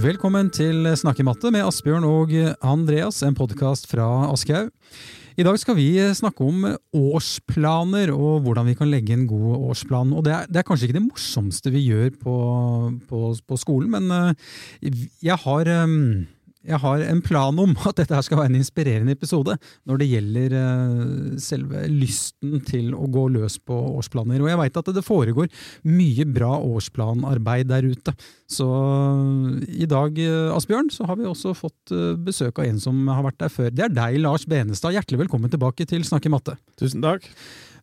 Velkommen 0.00 0.48
til 0.48 0.86
Snakkematte 0.96 1.50
med 1.52 1.66
Asbjørn 1.66 2.06
og 2.08 2.30
Andreas, 2.64 3.18
en 3.26 3.34
podkast 3.36 3.84
fra 3.90 4.06
Aschehoug. 4.30 4.70
I 5.36 5.44
dag 5.44 5.58
skal 5.60 5.76
vi 5.76 5.88
snakke 6.16 6.46
om 6.46 6.62
årsplaner 6.96 8.12
og 8.14 8.46
hvordan 8.46 8.70
vi 8.70 8.76
kan 8.78 8.88
legge 8.88 9.12
en 9.12 9.26
god 9.28 9.58
årsplan. 9.58 10.14
Og 10.16 10.24
det 10.24 10.32
er, 10.32 10.48
det 10.48 10.62
er 10.62 10.66
kanskje 10.68 10.88
ikke 10.88 10.96
det 10.96 11.04
morsomste 11.04 11.72
vi 11.74 11.82
gjør 11.84 12.14
på, 12.22 12.36
på, 13.10 13.20
på 13.44 13.60
skolen, 13.60 13.92
men 13.92 14.08
eh, 14.16 15.04
jeg 15.26 15.36
har 15.44 15.68
eh, 15.68 15.98
jeg 16.60 16.76
har 16.82 17.02
en 17.08 17.20
plan 17.24 17.56
om 17.62 17.70
at 17.88 17.96
dette 17.96 18.12
her 18.12 18.24
skal 18.24 18.36
være 18.42 18.50
en 18.50 18.58
inspirerende 18.58 19.14
episode 19.16 19.54
når 19.88 20.00
det 20.02 20.08
gjelder 20.10 20.54
uh, 20.56 21.38
selve 21.40 21.86
lysten 21.88 22.58
til 22.68 22.90
å 22.92 23.06
gå 23.08 23.26
løs 23.32 23.56
på 23.64 23.76
årsplaner. 24.00 24.42
Og 24.42 24.50
jeg 24.50 24.60
veit 24.60 24.80
at 24.80 24.90
det 24.92 25.04
foregår 25.06 25.48
mye 25.88 26.26
bra 26.28 26.52
årsplanarbeid 26.58 27.70
der 27.70 27.88
ute. 27.88 28.12
Så 28.50 28.66
uh, 28.68 29.56
i 29.72 29.88
dag, 29.88 30.20
uh, 30.20 30.52
Asbjørn, 30.58 30.92
så 30.92 31.08
har 31.08 31.16
vi 31.20 31.28
også 31.30 31.54
fått 31.56 31.94
besøk 32.20 32.60
av 32.60 32.68
en 32.68 32.82
som 32.82 33.08
har 33.08 33.24
vært 33.24 33.40
der 33.40 33.52
før. 33.52 33.72
Det 33.72 33.86
er 33.86 33.96
deg, 33.96 34.20
Lars 34.20 34.44
Benestad. 34.48 34.92
Hjertelig 34.96 35.24
velkommen 35.24 35.52
tilbake 35.52 35.88
til 35.88 36.04
Snakke 36.04 36.32
matte. 36.32 36.58
Tusen 36.80 37.00
takk. 37.04 37.24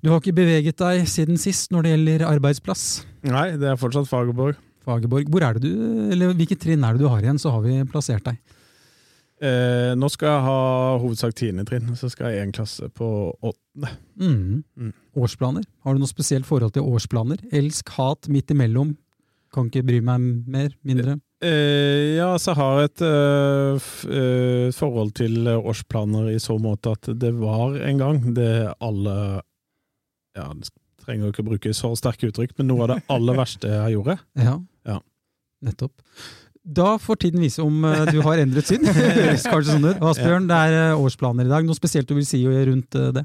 Du 0.06 0.12
har 0.12 0.22
ikke 0.22 0.38
beveget 0.38 0.78
deg 0.78 1.08
siden 1.10 1.42
sist 1.42 1.74
når 1.74 1.88
det 1.88 1.96
gjelder 1.96 2.28
arbeidsplass? 2.30 2.86
Nei, 3.26 3.50
det 3.58 3.72
er 3.72 3.82
fortsatt 3.82 4.06
Fagerborg. 4.10 4.60
Fagerborg. 4.86 5.34
Hvor 5.34 5.44
er 5.44 5.58
det 5.58 5.66
du, 5.66 5.88
eller 6.14 6.38
Hvilke 6.38 6.60
trinn 6.62 6.86
er 6.86 6.94
det 6.94 7.02
du 7.02 7.10
har 7.10 7.26
igjen, 7.26 7.42
så 7.42 7.56
har 7.56 7.66
vi 7.66 7.82
plassert 7.90 8.30
deg? 8.30 8.38
Eh, 9.38 9.92
nå 9.94 10.08
skal 10.10 10.32
jeg 10.32 10.46
ha 10.48 10.62
hovedsak 10.98 11.36
tiende 11.38 11.66
trinn, 11.68 11.92
så 11.98 12.10
skal 12.10 12.34
jeg 12.34 12.40
i 12.40 12.46
en 12.48 12.54
klasse 12.56 12.90
på 12.90 13.08
åttende. 13.36 13.92
Mm. 14.18 14.64
Mm. 14.74 14.94
Årsplaner? 15.18 15.68
Har 15.86 15.94
du 15.94 16.02
noe 16.02 16.10
spesielt 16.10 16.48
forhold 16.50 16.74
til 16.74 16.88
årsplaner? 16.88 17.44
Elsk, 17.54 17.92
hat, 18.00 18.30
midt 18.34 18.54
imellom? 18.54 18.96
Kan 19.54 19.70
ikke 19.70 19.86
bry 19.86 20.00
meg 20.04 20.26
mer? 20.50 20.72
Mindre? 20.86 21.20
Eh, 21.46 22.18
ja, 22.18 22.32
så 22.42 22.56
jeg 22.56 22.58
har 22.58 22.82
et 22.88 23.04
eh, 23.06 24.72
forhold 24.74 25.14
til 25.20 25.46
årsplaner 25.54 26.32
i 26.34 26.40
så 26.42 26.58
måte 26.62 26.96
at 26.98 27.12
det 27.22 27.30
var 27.38 27.78
en 27.78 28.02
gang 28.02 28.24
det 28.34 28.74
alle 28.82 29.18
Ja, 30.38 30.50
trenger 31.06 31.32
ikke 31.32 31.46
bruke 31.46 31.72
så 31.78 31.94
sterke 31.98 32.32
uttrykk, 32.32 32.58
men 32.58 32.70
noe 32.72 32.86
av 32.86 32.92
det 32.96 32.98
aller 33.14 33.38
verste 33.42 33.70
jeg 33.70 33.96
gjorde. 33.96 34.18
Ja, 34.38 34.58
ja. 34.90 34.98
nettopp. 35.66 35.94
Da 36.68 36.98
får 37.00 37.22
tiden 37.24 37.42
vise 37.42 37.64
om 37.64 37.80
uh, 37.86 38.04
du 38.12 38.20
har 38.26 38.42
endret 38.42 38.68
syn. 38.68 38.84
Kanskje 38.88 39.72
sånn 39.72 39.88
ut. 39.88 40.02
Asbjørn, 40.04 40.50
det 40.50 40.60
er 40.68 40.92
uh, 40.92 41.04
årsplaner 41.06 41.48
i 41.48 41.52
dag. 41.52 41.68
Noe 41.68 41.78
spesielt 41.78 42.10
du 42.10 42.18
vil 42.18 42.28
si 42.28 42.42
rundt 42.44 42.98
uh, 43.00 43.10
det? 43.16 43.24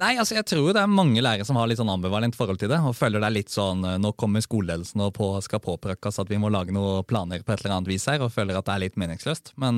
Nei, 0.00 0.14
altså 0.20 0.36
jeg 0.36 0.46
tror 0.48 0.70
det 0.76 0.80
er 0.80 0.92
mange 0.92 1.20
lærere 1.24 1.44
som 1.44 1.58
har 1.60 1.68
litt 1.68 1.80
sånn 1.80 1.92
ambivalent 1.92 2.36
forhold 2.36 2.60
til 2.60 2.70
det. 2.72 2.78
og 2.84 2.96
føler 2.96 3.20
det 3.20 3.28
er 3.28 3.36
litt 3.36 3.52
sånn, 3.52 3.84
Nå 4.00 4.14
kommer 4.16 4.40
skoleledelsen 4.40 5.02
og 5.04 5.12
på, 5.16 5.28
skal 5.44 5.60
påprøkkes 5.60 6.22
at 6.22 6.30
vi 6.32 6.38
må 6.40 6.48
lage 6.52 6.72
noen 6.72 7.04
planer 7.04 7.44
på 7.44 7.52
et 7.52 7.60
eller 7.60 7.76
annet 7.76 7.90
vis 7.92 8.08
her, 8.08 8.24
og 8.24 8.32
føler 8.32 8.56
at 8.56 8.64
det 8.64 8.76
er 8.76 8.82
litt 8.86 8.96
meningsløst. 9.00 9.52
Men 9.60 9.76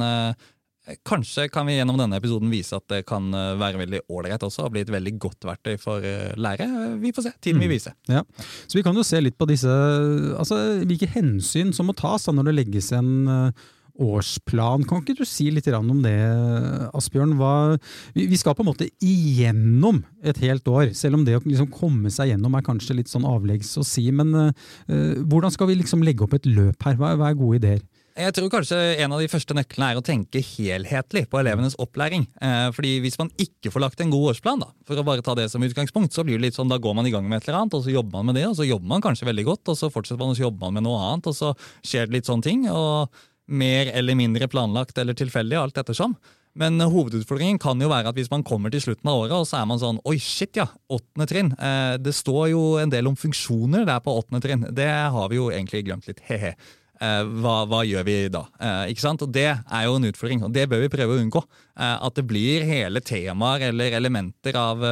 Kanskje 1.06 1.46
kan 1.52 1.68
vi 1.68 1.76
gjennom 1.76 1.98
denne 2.00 2.18
episoden 2.18 2.50
vise 2.50 2.74
at 2.74 2.88
det 2.90 3.04
kan 3.06 3.28
eh, 3.36 3.52
være 3.60 3.82
veldig 3.84 4.00
ålreit 4.10 4.42
også, 4.42 4.66
og 4.66 4.74
bli 4.74 4.82
et 4.82 4.90
veldig 4.90 5.12
godt 5.22 5.46
verktøy 5.46 5.76
for 5.80 6.02
lære. 6.02 6.34
lærere. 6.42 6.96
Vi 7.02 7.12
får 7.14 7.28
se. 7.28 7.34
Tiden 7.40 7.62
vil 7.62 7.70
mm. 7.70 8.00
Ja. 8.10 8.24
Så 8.66 8.78
vi 8.78 8.82
kan 8.82 8.96
jo 8.96 9.06
se 9.06 9.20
litt 9.22 9.38
på 9.38 9.46
disse, 9.50 9.70
altså 10.38 10.58
hvilke 10.82 11.10
hensyn 11.12 11.70
som 11.72 11.86
må 11.86 11.94
tas 11.94 12.26
da, 12.26 12.34
når 12.34 12.50
det 12.50 12.58
legges 12.58 12.90
en 12.96 13.12
eh, 13.30 13.62
årsplan. 14.00 14.84
Kan 14.88 15.02
ikke 15.02 15.16
du 15.20 15.26
si 15.28 15.48
litt 15.52 15.68
om 15.76 16.02
det, 16.04 16.16
Asbjørn? 16.96 17.36
Hva, 17.38 17.76
vi 18.16 18.38
skal 18.40 18.56
på 18.56 18.64
en 18.64 18.70
måte 18.70 18.88
igjennom 19.04 20.02
et 20.24 20.40
helt 20.42 20.68
år, 20.68 20.92
selv 20.96 21.20
om 21.20 21.26
det 21.26 21.36
å 21.38 21.42
liksom 21.44 21.70
komme 21.72 22.12
seg 22.12 22.32
gjennom 22.32 22.56
er 22.56 22.66
kanskje 22.66 22.96
litt 22.98 23.12
sånn 23.12 23.28
avleggs 23.28 23.74
å 23.80 23.84
si. 23.86 24.08
Men 24.14 24.32
uh, 24.34 24.52
hvordan 25.28 25.52
skal 25.52 25.70
vi 25.70 25.78
liksom 25.80 26.04
legge 26.06 26.24
opp 26.26 26.36
et 26.38 26.48
løp 26.48 26.88
her? 26.88 26.96
Hva, 27.00 27.14
hva 27.20 27.30
er 27.30 27.38
gode 27.38 27.60
ideer? 27.60 27.82
Jeg 28.12 28.34
tror 28.36 28.50
kanskje 28.52 28.76
en 29.00 29.14
av 29.16 29.22
de 29.22 29.28
første 29.32 29.54
nøklene 29.56 29.86
er 29.92 29.98
å 29.98 30.04
tenke 30.04 30.42
helhetlig 30.44 31.22
på 31.32 31.38
elevenes 31.40 31.78
opplæring. 31.80 32.26
Eh, 32.44 32.68
fordi 32.76 32.98
Hvis 33.00 33.16
man 33.18 33.30
ikke 33.40 33.72
får 33.72 33.80
lagt 33.80 34.00
en 34.00 34.10
god 34.12 34.34
årsplan, 34.34 34.60
da, 34.60 34.68
for 34.84 35.00
å 35.00 35.04
bare 35.04 35.24
ta 35.24 35.34
det 35.34 35.48
som 35.50 35.62
utgangspunkt, 35.64 36.12
så 36.12 36.24
blir 36.24 36.36
det 36.36 36.50
litt 36.50 36.58
sånn, 36.58 36.68
da 36.68 36.76
går 36.76 36.94
man 36.94 37.06
i 37.06 37.10
gang 37.10 37.24
med 37.24 37.40
et 37.40 37.48
eller 37.48 37.62
annet, 37.62 37.74
og 37.74 37.84
så 37.84 37.94
jobber 37.94 38.20
man 38.20 38.26
med 38.26 38.36
det, 38.36 38.46
og 38.50 38.56
så 38.58 38.68
jobber 38.68 38.86
man 38.86 39.00
kanskje 39.00 39.28
veldig 39.30 39.44
godt, 39.48 39.72
og 39.72 39.78
så 39.80 39.88
fortsetter 39.88 40.20
man, 40.20 40.34
og 40.34 40.36
så 40.36 40.44
jobber 40.44 40.68
man 40.68 40.74
med 40.74 40.84
noe 40.84 41.00
annet, 41.00 41.26
og 41.26 41.34
så 41.38 41.54
skjer 41.80 42.06
det 42.06 42.18
litt 42.18 42.28
sånne 42.28 42.44
ting. 42.44 42.68
og 42.68 43.08
Mer 43.48 43.88
eller 43.96 44.14
mindre 44.14 44.46
planlagt 44.48 44.98
eller 44.98 45.16
tilfeldig, 45.16 45.56
alt 45.58 45.80
ettersom. 45.80 46.14
Men 46.54 46.76
hovedutfordringen 46.78 47.58
kan 47.58 47.80
jo 47.80 47.88
være 47.88 48.12
at 48.12 48.18
hvis 48.18 48.30
man 48.30 48.44
kommer 48.44 48.70
til 48.70 48.82
slutten 48.84 49.08
av 49.08 49.22
året, 49.24 49.32
og 49.32 49.48
så 49.48 49.62
er 49.62 49.66
man 49.70 49.80
sånn 49.80 50.02
Oi, 50.04 50.18
shit, 50.20 50.52
ja. 50.60 50.68
Åttende 50.92 51.26
trinn. 51.28 51.50
Eh, 51.56 51.96
det 51.96 52.12
står 52.12 52.52
jo 52.52 52.62
en 52.82 52.92
del 52.92 53.08
om 53.08 53.16
funksjoner 53.16 53.88
der 53.88 54.04
på 54.04 54.12
åttende 54.20 54.42
trinn. 54.44 54.68
Det 54.68 54.90
har 55.16 55.32
vi 55.32 55.40
jo 55.40 55.48
egentlig 55.48 55.86
glemt 55.88 56.08
litt. 56.10 56.20
He-he. 56.28 56.52
Eh, 57.02 57.22
hva, 57.42 57.62
hva, 57.66 57.80
gjør 57.86 58.04
vi 58.06 58.16
da? 58.30 58.44
Eh, 58.62 58.92
ikke 58.92 59.02
sant? 59.02 59.22
Og 59.24 59.32
Det 59.34 59.48
er 59.50 59.86
jo 59.86 59.96
en 59.98 60.06
utfordring, 60.06 60.44
og 60.46 60.52
det 60.54 60.68
bør 60.70 60.84
vi 60.84 60.92
prøve 60.92 61.16
å 61.16 61.22
unngå. 61.22 61.42
Eh, 61.74 61.96
at 62.06 62.18
det 62.18 62.24
blir 62.30 62.66
hele 62.68 63.02
temaer 63.02 63.66
eller 63.70 63.96
elementer 63.98 64.56
av 64.58 64.84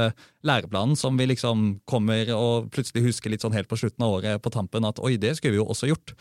læreplanen 0.46 0.96
som 0.98 1.18
vi 1.20 1.28
liksom 1.30 1.80
kommer 1.88 2.32
og 2.34 2.70
plutselig 2.74 3.04
husker 3.06 3.30
litt 3.30 3.44
sånn 3.44 3.54
helt 3.54 3.70
på 3.70 3.78
slutten 3.78 4.06
av 4.06 4.16
året 4.18 4.42
på 4.42 4.52
tampen 4.52 4.88
at 4.88 4.98
oi, 5.04 5.14
det 5.20 5.36
skulle 5.36 5.54
vi 5.54 5.60
jo 5.60 5.68
også 5.70 5.90
gjort. 5.90 6.14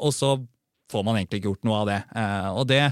Og 0.00 0.12
så 0.14 0.36
får 0.92 1.04
man 1.04 1.18
egentlig 1.18 1.40
ikke 1.40 1.50
gjort 1.50 1.66
noe 1.66 1.80
av 1.82 1.90
det. 1.90 1.98
Og 2.54 2.64
det 2.70 2.84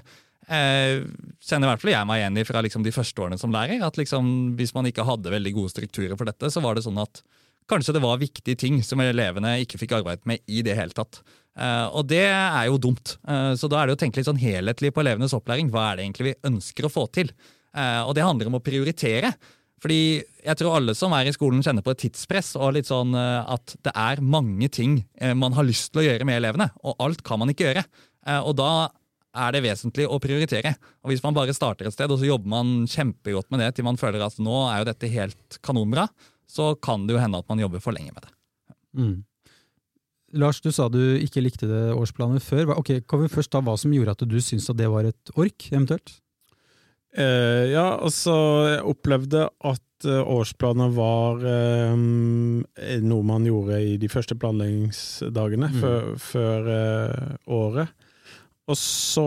kjenner 0.44 1.68
i 1.68 1.70
hvert 1.70 1.84
fall 1.84 1.92
jeg 1.94 2.08
meg 2.10 2.20
igjen 2.20 2.40
i 2.42 2.46
fra 2.48 2.64
liksom 2.66 2.84
de 2.84 2.94
første 2.96 3.22
årene 3.22 3.38
som 3.40 3.54
lærer. 3.54 3.84
at 3.86 3.96
liksom, 4.00 4.56
Hvis 4.58 4.74
man 4.74 4.90
ikke 4.90 5.06
hadde 5.06 5.32
veldig 5.32 5.54
gode 5.54 5.72
strukturer 5.76 6.18
for 6.18 6.26
dette, 6.26 6.50
så 6.50 6.60
var 6.64 6.74
det 6.74 6.84
sånn 6.84 6.98
at 7.00 7.22
kanskje 7.70 7.94
det 7.96 8.02
var 8.04 8.20
viktige 8.20 8.58
ting 8.58 8.82
som 8.84 9.00
elevene 9.00 9.56
ikke 9.62 9.80
fikk 9.80 9.94
arbeidet 10.00 10.26
med 10.28 10.42
i 10.50 10.60
det 10.66 10.74
hele 10.76 10.96
tatt. 10.96 11.22
Uh, 11.54 11.86
og 11.94 12.08
det 12.10 12.24
er 12.26 12.66
jo 12.66 12.80
dumt. 12.82 13.14
Uh, 13.22 13.52
så 13.58 13.70
da 13.70 13.80
er 13.80 13.88
det 13.88 13.94
å 13.94 14.00
tenke 14.00 14.18
litt 14.18 14.26
sånn 14.26 14.40
helhetlig 14.40 14.90
på 14.94 15.04
elevenes 15.04 15.34
opplæring. 15.36 15.70
Hva 15.70 15.90
er 15.90 15.98
det 15.98 16.06
egentlig 16.06 16.32
vi 16.32 16.38
ønsker 16.50 16.88
å 16.88 16.92
få 16.92 17.06
til? 17.14 17.30
Uh, 17.74 18.02
og 18.08 18.14
det 18.18 18.26
handler 18.26 18.50
om 18.50 18.58
å 18.58 18.64
prioritere. 18.64 19.34
Fordi 19.84 20.00
jeg 20.18 20.58
tror 20.58 20.78
alle 20.78 20.94
som 20.96 21.12
er 21.14 21.28
i 21.28 21.34
skolen 21.34 21.62
kjenner 21.62 21.84
på 21.84 21.92
et 21.92 22.02
tidspress 22.06 22.54
og 22.56 22.72
litt 22.76 22.88
sånn 22.88 23.12
at 23.12 23.74
det 23.84 23.92
er 23.92 24.22
mange 24.24 24.70
ting 24.72 24.94
man 25.36 25.52
har 25.52 25.66
lyst 25.66 25.90
til 25.92 26.00
å 26.00 26.04
gjøre 26.06 26.24
med 26.24 26.38
elevene, 26.38 26.70
og 26.88 27.02
alt 27.04 27.20
kan 27.26 27.42
man 27.42 27.52
ikke 27.52 27.66
gjøre. 27.66 27.82
Og 28.46 28.54
da 28.56 28.70
er 28.88 29.52
det 29.52 29.60
vesentlig 29.66 30.06
å 30.08 30.16
prioritere. 30.22 30.72
Og 31.04 31.12
Hvis 31.12 31.24
man 31.26 31.36
bare 31.36 31.52
starter 31.56 31.90
et 31.90 31.96
sted 31.96 32.08
og 32.08 32.22
så 32.22 32.30
jobber 32.30 32.48
man 32.54 32.72
kjempegodt 32.88 33.50
med 33.52 33.60
det 33.60 33.74
til 33.76 33.84
man 33.84 34.00
føler 34.00 34.24
at 34.24 34.40
nå 34.40 34.62
er 34.70 34.80
jo 34.80 34.88
dette 34.88 35.12
helt 35.18 35.60
kanonbra, 35.60 36.06
så 36.48 36.72
kan 36.80 37.04
det 37.04 37.18
jo 37.18 37.20
hende 37.20 37.42
at 37.44 37.50
man 37.52 37.60
jobber 37.66 37.84
for 37.84 37.96
lenge 37.96 38.14
med 38.14 38.24
det. 38.24 38.34
Mm. 38.96 39.16
Lars, 40.34 40.60
du 40.64 40.70
sa 40.74 40.88
du 40.92 41.00
ikke 41.20 41.42
likte 41.44 41.68
det 41.70 41.94
årsplanet 41.94 42.44
før. 42.44 42.74
Ok, 42.78 42.96
Kan 43.08 43.24
vi 43.24 43.32
først 43.32 43.52
ta 43.54 43.62
hva 43.64 43.76
som 43.80 43.94
gjorde 43.94 44.16
at 44.16 44.26
du 44.28 44.36
syntes 44.40 44.68
at 44.70 44.78
det 44.78 44.90
var 44.90 45.08
et 45.08 45.34
ork, 45.36 45.68
eventuelt? 45.72 46.16
Eh, 47.14 47.70
ja, 47.70 47.94
altså 48.02 48.34
Jeg 48.72 48.86
opplevde 48.90 49.44
at 49.46 50.08
uh, 50.08 50.22
årsplaner 50.34 50.90
var 50.96 51.44
um, 51.94 52.64
noe 53.06 53.26
man 53.26 53.46
gjorde 53.46 53.78
i 53.86 53.94
de 54.02 54.10
første 54.10 54.34
planleggingsdagene 54.34 55.70
mm. 55.70 55.78
før, 55.78 56.08
før 56.18 56.72
uh, 56.72 57.36
året. 57.46 57.94
Og 58.64 58.78
så 58.80 59.24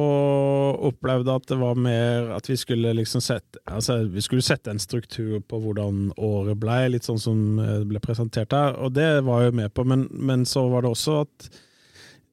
opplevde 0.88 1.30
jeg 1.30 1.44
at 1.44 1.52
det 1.52 1.58
var 1.62 1.78
mer 1.78 2.32
at 2.34 2.48
vi 2.50 2.56
skulle 2.58 2.94
liksom 2.98 3.22
sette 3.22 3.62
altså 3.70 4.00
vi 4.10 4.24
skulle 4.26 4.46
sette 4.46 4.74
en 4.74 4.82
struktur 4.82 5.38
på 5.46 5.60
hvordan 5.62 6.08
året 6.18 6.58
ble, 6.58 6.80
litt 6.96 7.06
sånn 7.06 7.22
som 7.22 7.44
det 7.60 7.86
ble 7.92 8.02
presentert 8.02 8.56
her, 8.58 8.74
og 8.82 8.96
det 8.98 9.22
var 9.28 9.46
jeg 9.46 9.58
med 9.60 9.74
på, 9.78 9.86
men, 9.86 10.08
men 10.10 10.46
så 10.50 10.66
var 10.72 10.86
det 10.86 10.94
også 10.96 11.20
at 11.28 11.50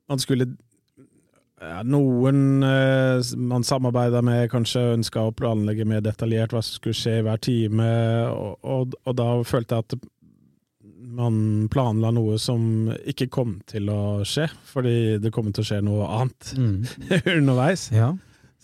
man 0.08 0.22
skulle 0.22 0.48
ja, 1.60 1.82
Noen 1.86 2.64
eh, 2.66 3.20
man 3.36 3.64
samarbeida 3.64 4.20
med, 4.24 4.48
kanskje 4.52 4.82
ønska 4.96 5.28
å 5.28 5.36
planlegge 5.36 5.86
mer 5.88 6.02
detaljert 6.04 6.52
hva 6.52 6.64
som 6.64 6.80
skulle 6.80 6.98
skje 6.98 7.20
hver 7.24 7.40
time, 7.44 7.92
og, 8.32 8.58
og, 8.64 8.96
og 9.04 9.16
da 9.20 9.28
følte 9.48 9.76
jeg 9.76 9.86
at 9.86 10.10
man 11.04 11.68
planla 11.72 12.10
noe 12.14 12.38
som 12.40 12.90
ikke 13.04 13.28
kom 13.32 13.58
til 13.68 13.90
å 13.92 14.22
skje, 14.28 14.48
fordi 14.70 15.18
det 15.22 15.32
kom 15.34 15.50
til 15.52 15.64
å 15.64 15.68
skje 15.68 15.80
noe 15.84 16.08
annet 16.20 16.54
mm. 16.56 16.78
underveis. 17.38 17.88
Ja. 17.94 18.14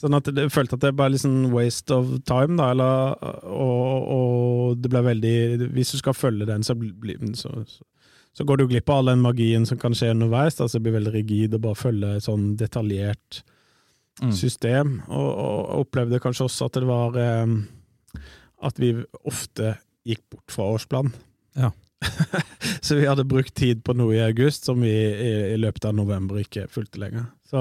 Sånn 0.00 0.16
at 0.16 0.31
jeg 0.32 0.52
følte 0.52 0.78
at 0.78 0.84
det 0.87 0.94
bare 0.96 1.12
liksom 1.12 1.50
waste 1.52 1.92
of 1.92 2.12
time, 2.28 2.56
da, 2.56 2.70
eller, 2.72 3.19
og, 3.44 4.06
og, 4.14 4.78
det 4.81 4.88
ble 4.88 5.02
veldig 5.04 5.69
Hvis 5.75 5.92
du 5.92 5.98
skal 6.00 6.16
følge 6.16 6.48
den, 6.48 6.64
så, 6.64 6.76
så, 7.37 7.52
så, 7.69 7.84
så 8.32 8.46
går 8.48 8.62
du 8.62 8.66
glipp 8.70 8.88
av 8.88 9.02
all 9.02 9.12
den 9.12 9.25
magien 9.25 9.66
som 9.69 9.81
kan 9.81 9.96
skje 9.96 10.14
underveis. 10.14 10.56
Da, 10.56 10.70
så 10.70 10.81
blir 10.81 10.96
veldig 10.96 11.12
rigid 11.19 11.56
å 11.56 11.60
bare 11.60 11.76
følge 11.76 12.14
et 12.16 12.25
sånn 12.25 12.54
detaljert 12.60 13.42
mm. 14.22 14.32
system. 14.37 14.96
Og, 15.10 15.28
og, 15.28 15.60
opplevde 15.84 16.22
kanskje 16.22 16.48
også 16.48 16.70
at 16.70 16.81
det 16.81 16.88
var 16.88 17.20
eh, 17.20 17.54
At 18.70 18.81
vi 18.81 18.94
ofte 19.28 19.75
gikk 20.08 20.25
bort 20.32 20.54
fra 20.54 20.72
årsplanen. 20.78 21.12
Ja. 21.60 21.75
så 22.87 22.97
vi 22.97 23.06
hadde 23.08 23.29
brukt 23.29 23.55
tid 23.56 23.82
på 23.85 23.94
noe 23.97 24.17
i 24.17 24.23
august 24.25 24.69
som 24.69 24.81
vi 24.85 24.93
i, 24.93 25.32
i 25.55 25.58
løpet 25.61 25.88
av 25.91 25.97
november 25.97 26.41
ikke 26.41 26.69
fulgte 26.73 27.02
lenger. 27.02 27.29
Så 27.50 27.61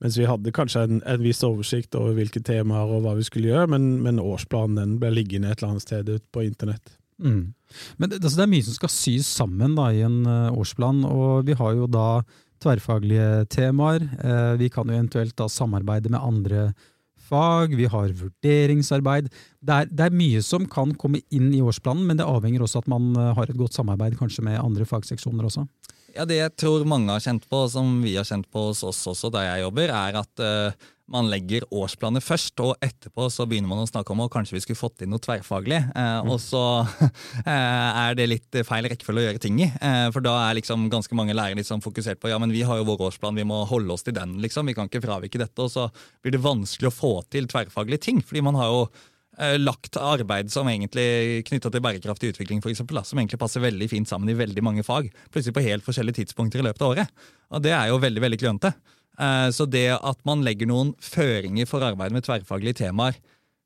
mens 0.00 0.16
vi 0.16 0.28
hadde 0.28 0.54
kanskje 0.56 0.86
en, 0.86 1.00
en 1.04 1.24
viss 1.24 1.42
oversikt 1.44 1.96
over 1.98 2.14
hvilke 2.16 2.40
temaer 2.44 2.88
og 2.88 3.04
hva 3.04 3.16
vi 3.18 3.26
skulle 3.26 3.50
gjøre, 3.50 3.68
men, 3.74 3.90
men 4.04 4.22
årsplanen 4.22 4.96
ble 5.02 5.12
liggende 5.12 5.50
et 5.50 5.60
eller 5.60 5.74
annet 5.74 5.84
sted 5.84 6.08
ute 6.08 6.24
på 6.32 6.46
internett. 6.46 6.94
Mm. 7.20 7.52
Men 8.00 8.08
det, 8.10 8.22
altså 8.22 8.38
det, 8.38 8.46
er 8.46 8.54
mye 8.54 8.66
som 8.66 8.78
skal 8.78 8.92
sys 8.94 9.28
sammen 9.40 9.76
da, 9.76 9.90
i 9.92 10.00
en 10.06 10.22
uh, 10.24 10.56
årsplan, 10.56 11.02
og 11.04 11.50
vi 11.50 11.58
har 11.58 11.76
jo 11.76 11.90
da 11.90 12.06
tverrfaglige 12.60 13.46
temaer. 13.52 14.02
Eh, 14.20 14.54
vi 14.60 14.68
kan 14.68 14.88
jo 14.88 14.96
eventuelt 14.96 15.32
da 15.38 15.46
samarbeide 15.48 16.10
med 16.12 16.20
andre 16.20 16.64
fag, 17.30 17.76
vi 17.78 17.86
har 17.90 18.16
vurderingsarbeid. 18.18 19.30
Det 19.62 19.76
er, 19.76 19.88
det 19.90 20.08
er, 20.08 20.18
mye 20.20 20.42
som 20.44 20.66
kan 20.70 20.92
komme 20.98 21.22
inn 21.30 21.52
i 21.54 21.62
årsplanen, 21.64 22.04
men 22.08 22.18
det 22.20 22.28
avhenger 22.28 22.66
også 22.66 22.82
at 22.82 22.90
man 22.90 23.14
har 23.16 23.48
et 23.48 23.58
godt 23.58 23.78
samarbeid 23.78 24.18
kanskje 24.18 24.44
med 24.46 24.60
andre 24.60 24.88
fagseksjoner 24.88 25.48
også. 25.48 25.66
Ja, 26.14 26.24
Det 26.26 26.38
jeg 26.38 26.54
tror 26.58 26.86
mange 26.88 27.12
har 27.12 27.22
kjent 27.22 27.44
på, 27.50 27.66
som 27.70 28.00
vi 28.02 28.16
har 28.16 28.26
kjent 28.26 28.48
på 28.50 28.70
hos 28.70 28.82
oss 28.86 29.02
også 29.10 29.30
der 29.32 29.46
jeg 29.46 29.66
jobber, 29.66 29.92
er 29.94 30.18
at 30.20 30.42
uh, 30.42 30.88
man 31.10 31.26
legger 31.30 31.66
årsplaner 31.74 32.22
først, 32.22 32.60
og 32.62 32.78
etterpå 32.82 33.26
så 33.34 33.46
begynner 33.50 33.70
man 33.70 33.82
å 33.82 33.88
snakke 33.88 34.14
om 34.14 34.22
at 34.22 34.30
kanskje 34.30 34.56
vi 34.56 34.62
skulle 34.64 34.78
fått 34.78 35.02
inn 35.02 35.10
noe 35.10 35.22
tverrfaglig. 35.22 35.80
Uh, 35.94 36.20
mm. 36.22 36.30
Og 36.30 36.38
så 36.42 36.62
uh, 36.86 37.46
er 38.06 38.18
det 38.18 38.28
litt 38.30 38.60
feil 38.66 38.90
rekkefølge 38.90 39.22
å 39.22 39.26
gjøre 39.28 39.42
ting 39.42 39.60
i. 39.62 39.70
for 40.14 40.24
da 40.24 40.36
er 40.46 40.58
liksom 40.58 40.88
ganske 40.92 41.18
mange 41.18 41.36
lærere 41.36 41.58
liksom 41.60 41.82
fokusert 41.84 42.22
på 42.22 42.30
ja, 42.32 42.38
men 42.42 42.54
vi 42.54 42.64
har 42.66 42.80
jo 42.80 42.88
vår 42.90 43.06
årsplan, 43.10 43.38
vi 43.38 43.46
må 43.46 43.62
holde 43.70 43.94
oss 43.94 44.06
til 44.06 44.16
den. 44.16 44.38
liksom, 44.42 44.70
Vi 44.70 44.76
kan 44.78 44.90
ikke 44.90 45.04
fravike 45.04 45.42
dette. 45.42 45.62
Og 45.62 45.70
så 45.72 45.88
blir 46.22 46.34
det 46.34 46.42
vanskelig 46.46 46.90
å 46.90 46.94
få 46.94 47.14
til 47.30 47.50
tverrfaglige 47.50 48.06
ting. 48.10 48.22
fordi 48.22 48.42
man 48.46 48.58
har 48.58 48.70
jo 48.70 48.84
lagt 49.60 49.96
arbeid 49.96 50.50
som 50.52 50.68
egentlig 50.68 51.42
knytta 51.48 51.70
til 51.72 51.82
bærekraftig 51.84 52.34
utvikling, 52.34 52.60
for 52.60 52.72
eksempel, 52.72 52.98
da, 52.98 53.04
som 53.08 53.20
egentlig 53.20 53.40
passer 53.40 53.62
veldig 53.64 53.88
fint 53.88 54.10
sammen 54.10 54.28
i 54.28 54.36
veldig 54.36 54.64
mange 54.66 54.84
fag. 54.84 55.08
Plutselig 55.32 55.56
på 55.56 55.64
helt 55.64 55.86
forskjellige 55.86 56.20
tidspunkter 56.20 56.60
i 56.60 56.66
løpet 56.66 56.84
av 56.84 56.92
året. 56.92 57.20
Og 57.54 57.62
det 57.64 57.72
er 57.76 57.88
jo 57.88 58.00
veldig 58.02 58.24
veldig 58.26 58.40
klønete. 58.42 58.74
Eh, 59.20 59.48
så 59.56 59.66
det 59.68 59.88
at 59.96 60.20
man 60.28 60.44
legger 60.46 60.68
noen 60.70 60.94
føringer 61.04 61.68
for 61.68 61.84
arbeid 61.84 62.14
med 62.14 62.26
tverrfaglige 62.26 62.82
temaer 62.84 63.18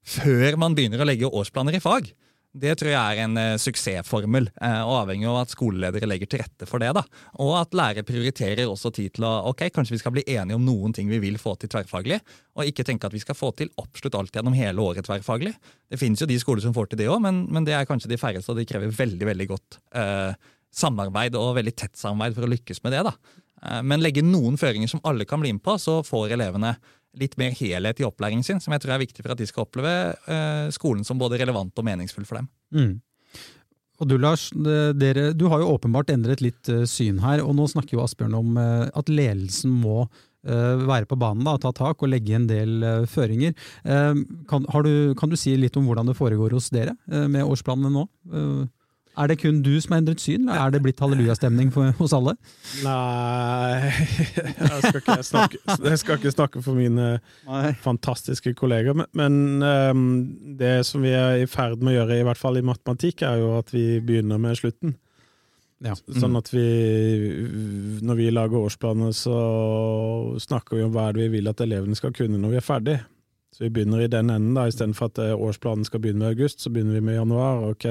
før 0.04 0.58
man 0.60 0.76
begynner 0.76 1.00
å 1.00 1.08
legge 1.08 1.30
årsplaner 1.30 1.78
i 1.78 1.82
fag, 1.82 2.10
det 2.54 2.76
tror 2.78 2.92
jeg 2.92 3.18
er 3.18 3.20
en 3.24 3.38
uh, 3.38 3.56
suksessformel, 3.58 4.46
uh, 4.62 4.82
og 4.86 4.94
avhengig 5.00 5.26
av 5.26 5.40
at 5.40 5.54
skoleledere 5.54 6.06
legger 6.06 6.30
til 6.30 6.42
rette 6.44 6.68
for 6.70 6.82
det. 6.82 6.92
da. 6.94 7.02
Og 7.42 7.56
at 7.58 7.74
lærere 7.74 8.06
prioriterer 8.06 8.70
også 8.70 8.92
tid 8.94 9.16
til 9.16 9.26
å 9.26 9.32
ok, 9.50 9.66
kanskje 9.74 9.96
vi 9.96 10.00
skal 10.02 10.14
bli 10.14 10.24
enige 10.36 10.58
om 10.58 10.62
noen 10.62 10.94
ting 10.94 11.10
vi 11.10 11.18
vil 11.22 11.40
få 11.42 11.56
til 11.58 11.72
tverrfaglig, 11.72 12.20
og 12.54 12.70
ikke 12.70 12.86
tenke 12.86 13.10
at 13.10 13.16
vi 13.16 13.22
skal 13.24 13.38
få 13.38 13.50
til 13.58 13.72
absolutt 13.82 14.20
alt 14.20 14.38
gjennom 14.38 14.54
hele 14.54 14.86
året 14.86 15.06
tverrfaglig. 15.06 15.54
Det 15.90 15.98
finnes 15.98 16.22
jo 16.22 16.30
de 16.30 16.38
skoler 16.38 16.62
som 16.62 16.76
får 16.76 16.92
til 16.92 17.02
det 17.02 17.10
òg, 17.10 17.18
men, 17.26 17.44
men, 17.50 17.66
det 17.66 17.74
er 17.74 17.88
kanskje 17.90 18.12
de 18.12 18.20
færreste, 18.22 18.52
og 18.54 18.62
de 18.62 18.68
krever 18.70 18.94
veldig 18.94 19.30
veldig 19.32 19.50
godt 19.50 19.80
uh, 19.98 20.30
samarbeid 20.74 21.34
og 21.40 21.56
veldig 21.58 21.74
tett 21.74 21.98
samarbeid 21.98 22.38
for 22.38 22.46
å 22.46 22.54
lykkes 22.54 22.84
med 22.86 22.94
det. 22.94 23.02
da. 23.10 23.80
Men 23.86 24.02
legge 24.02 24.20
noen 24.20 24.58
føringer 24.60 24.90
som 24.90 25.00
alle 25.08 25.24
kan 25.24 25.40
bli 25.40 25.54
med 25.56 25.62
på, 25.64 25.78
så 25.80 26.02
får 26.04 26.34
elevene 26.36 26.74
litt 27.20 27.36
mer 27.40 27.54
helhet 27.56 28.00
i 28.00 28.06
opplæringen 28.06 28.44
sin, 28.46 28.60
som 28.62 28.74
jeg 28.74 28.84
tror 28.84 28.96
er 28.96 29.04
viktig 29.04 29.24
for 29.24 29.34
at 29.34 29.40
de 29.40 29.48
skal 29.48 29.66
oppleve 29.66 29.94
uh, 30.28 30.68
skolen 30.74 31.06
som 31.06 31.20
både 31.20 31.40
relevant 31.40 31.74
og 31.78 31.86
meningsfull 31.86 32.26
for 32.28 32.40
dem. 32.40 32.50
Mm. 32.74 32.94
Og 34.02 34.10
Du 34.10 34.16
Lars, 34.18 34.48
dere, 34.98 35.28
du 35.38 35.46
har 35.52 35.62
jo 35.62 35.72
åpenbart 35.76 36.10
endret 36.14 36.42
litt 36.42 36.70
uh, 36.72 36.82
syn 36.88 37.22
her, 37.22 37.44
og 37.44 37.54
nå 37.58 37.68
snakker 37.70 37.96
jo 37.96 38.04
Asbjørn 38.04 38.38
om 38.38 38.54
uh, 38.58 38.86
at 38.92 39.10
ledelsen 39.12 39.74
må 39.82 40.06
være 40.44 41.06
på 41.08 41.16
banen, 41.16 41.40
da, 41.46 41.54
ta 41.56 41.70
tak 41.72 42.02
og 42.04 42.10
legge 42.12 42.34
en 42.36 42.44
del 42.44 42.82
føringer. 43.08 43.54
Kan, 43.80 44.66
du, 44.84 45.14
kan, 45.16 45.30
du, 45.32 45.38
si 45.40 45.54
litt 45.56 45.78
om 45.80 45.86
hvordan 45.88 46.10
det 46.10 46.18
foregår 46.18 46.52
hos 46.52 46.66
dere 46.68 46.92
med 47.08 47.48
årsplanene 47.48 47.88
nå? 47.94 48.02
Er 49.14 49.30
det 49.30 49.36
kun 49.44 49.60
du 49.62 49.72
som 49.80 49.94
har 49.94 50.02
endret 50.02 50.22
syn, 50.22 50.48
eller 50.48 50.58
er 50.66 50.72
det 50.74 50.80
blitt 50.82 50.98
hallelujastemning 51.02 51.70
hos 52.00 52.14
alle? 52.16 52.34
Nei 52.82 53.92
jeg 54.58 54.80
skal 54.82 54.98
ikke 55.00 55.18
snakke, 55.28 55.60
jeg 55.70 56.00
skal 56.02 56.18
ikke 56.18 56.34
snakke 56.34 56.62
for 56.64 56.78
mine 56.78 57.12
Nei. 57.46 57.62
fantastiske 57.84 58.56
kolleger. 58.58 58.96
Men, 58.98 59.06
men 59.14 59.62
um, 59.62 60.02
det 60.58 60.80
som 60.88 61.06
vi 61.06 61.14
er 61.14 61.44
i 61.44 61.48
ferd 61.50 61.78
med 61.78 61.94
å 61.94 61.96
gjøre, 62.00 62.18
i 62.18 62.26
hvert 62.26 62.42
fall 62.42 62.58
i 62.58 62.66
matematikk, 62.66 63.22
er 63.22 63.38
jo 63.44 63.54
at 63.60 63.70
vi 63.74 63.86
begynner 64.02 64.42
med 64.42 64.58
slutten. 64.58 64.96
Ja. 65.84 65.94
Sånn 66.16 66.36
at 66.38 66.48
vi, 66.54 66.64
når 68.02 68.18
vi 68.18 68.30
lager 68.32 68.66
årsplaner, 68.66 69.12
så 69.14 69.38
snakker 70.40 70.78
vi 70.78 70.86
om 70.86 70.94
hva 70.94 71.10
er 71.10 71.16
det 71.16 71.26
vi 71.26 71.38
vil 71.38 71.50
at 71.50 71.60
elevene 71.60 71.98
skal 71.98 72.14
kunne 72.16 72.40
når 72.40 72.54
vi 72.54 72.60
er 72.60 72.64
ferdig. 72.64 72.96
Så 73.54 73.62
vi 73.62 73.70
begynner 73.70 74.00
i 74.02 74.10
den 74.10 74.32
enden, 74.34 74.56
da, 74.56 74.66
istedenfor 74.66 75.12
at 75.12 75.18
eh, 75.22 75.36
årsplanen 75.38 75.86
skal 75.86 76.00
begynne 76.02 76.24
med 76.24 76.32
august, 76.32 76.58
så 76.60 76.72
begynner 76.74 76.96
vi 76.96 77.04
med 77.06 77.14
januar. 77.14 77.60
Ok, 77.70 77.86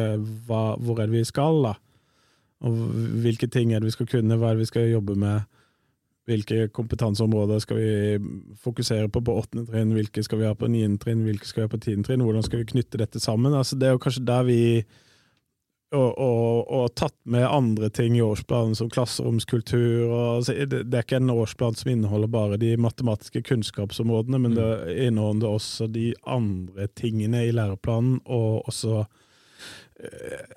hva, 0.48 0.64
hvor 0.76 1.00
er 1.00 1.08
det 1.08 1.22
vi 1.22 1.28
skal, 1.30 1.62
da? 1.64 1.78
Og 2.68 2.82
hvilke 3.24 3.48
ting 3.48 3.72
er 3.72 3.80
det 3.80 3.88
vi 3.88 3.96
skal 3.96 4.10
kunne, 4.12 4.36
hva 4.40 4.50
er 4.50 4.58
det 4.58 4.66
vi 4.66 4.72
skal 4.74 4.92
jobbe 4.92 5.16
med? 5.20 5.48
Hvilke 6.28 6.68
kompetanseområder 6.72 7.64
skal 7.64 7.80
vi 7.80 7.96
fokusere 8.64 9.08
på 9.12 9.22
på 9.24 9.38
åttende 9.40 9.66
trinn, 9.72 9.96
hvilke 9.96 10.24
skal 10.24 10.40
vi 10.40 10.48
ha 10.48 10.56
på 10.56 10.68
niende 10.72 11.00
trinn, 11.00 11.24
hvilke 11.24 11.48
skal 11.48 11.64
vi 11.64 11.68
ha 11.68 11.72
på 11.72 11.82
tiende 11.84 12.08
trinn? 12.08 12.24
Hvordan 12.24 12.44
skal 12.44 12.60
vi 12.60 12.68
knytte 12.72 13.00
dette 13.00 13.24
sammen? 13.24 13.56
Altså, 13.56 13.80
det 13.80 13.88
er 13.88 13.96
jo 13.96 14.04
kanskje 14.04 14.28
der 14.28 14.48
vi 14.48 14.62
og, 15.94 16.18
og, 16.18 16.72
og, 16.74 16.86
tatt 17.00 17.16
med 17.30 17.46
andre 17.48 17.90
ting 17.94 18.18
i 18.18 18.24
årsplanen, 18.26 18.76
som 18.76 18.90
klasseromskultur. 18.94 20.10
Og, 20.10 20.48
det, 20.48 20.84
det, 20.84 20.98
er 20.98 21.06
ikke 21.06 21.22
en 21.22 21.34
årsplan 21.34 21.78
som 21.80 21.94
inneholder 21.94 22.32
bare 22.34 22.60
de 22.62 22.74
matematiske 22.82 23.44
kunnskapsområdene, 23.50 24.42
men 24.42 24.56
mm. 24.56 24.58
det 24.60 24.98
inneholder 25.08 25.58
også 25.60 25.88
de 25.94 26.12
andre 26.26 26.90
tingene 27.00 27.46
i 27.48 27.54
læreplanen, 27.56 28.20
og 28.26 28.66
også 28.68 29.06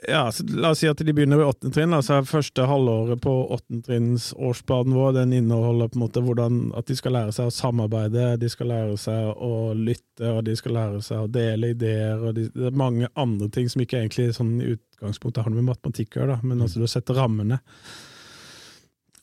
ja, 0.08 0.32
La 0.48 0.70
oss 0.70 0.78
si 0.78 0.88
at 0.88 0.98
de 0.98 1.12
begynner 1.12 1.36
ved 1.36 1.46
åttende 1.46 1.74
trinn. 1.74 1.94
altså 1.94 2.22
Første 2.26 2.66
halvåret 2.66 3.20
på 3.22 3.34
åttende 3.54 3.84
trinns 3.86 4.30
vår 4.36 5.12
den 5.12 5.32
inneholder 5.32 5.88
på 5.88 5.98
en 5.98 6.04
måte 6.06 6.22
hvordan 6.24 6.60
at 6.78 6.88
de 6.88 6.96
skal 6.96 7.16
lære 7.16 7.34
seg 7.36 7.50
å 7.50 7.54
samarbeide, 7.54 8.36
de 8.40 8.50
skal 8.50 8.70
lære 8.72 8.96
seg 9.00 9.30
å 9.36 9.74
lytte, 9.74 10.32
og 10.32 10.44
de 10.48 10.56
skal 10.56 10.76
lære 10.78 11.02
seg 11.04 11.22
å 11.22 11.30
dele 11.30 11.74
ideer. 11.76 12.18
og 12.18 12.34
de, 12.34 12.48
Det 12.54 12.70
er 12.70 12.82
mange 12.84 13.08
andre 13.14 13.48
ting 13.52 13.68
som 13.68 13.82
ikke 13.84 14.00
egentlig 14.00 14.32
sånn 14.36 14.56
i 14.60 14.74
utgangspunktet 14.76 15.44
har 15.44 15.52
noe 15.52 15.62
med 15.62 15.72
matematikk 15.72 16.16
å 16.16 16.24
gjøre, 16.24 16.40
men 16.42 16.62
altså 16.64 16.80
du 16.80 16.88
setter 16.90 17.18
rammene. 17.20 17.60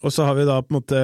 Og 0.04 0.12
så 0.12 0.26
har 0.28 0.36
vi 0.36 0.44
da 0.44 0.58
på 0.60 0.74
en 0.74 0.78
måte, 0.82 1.00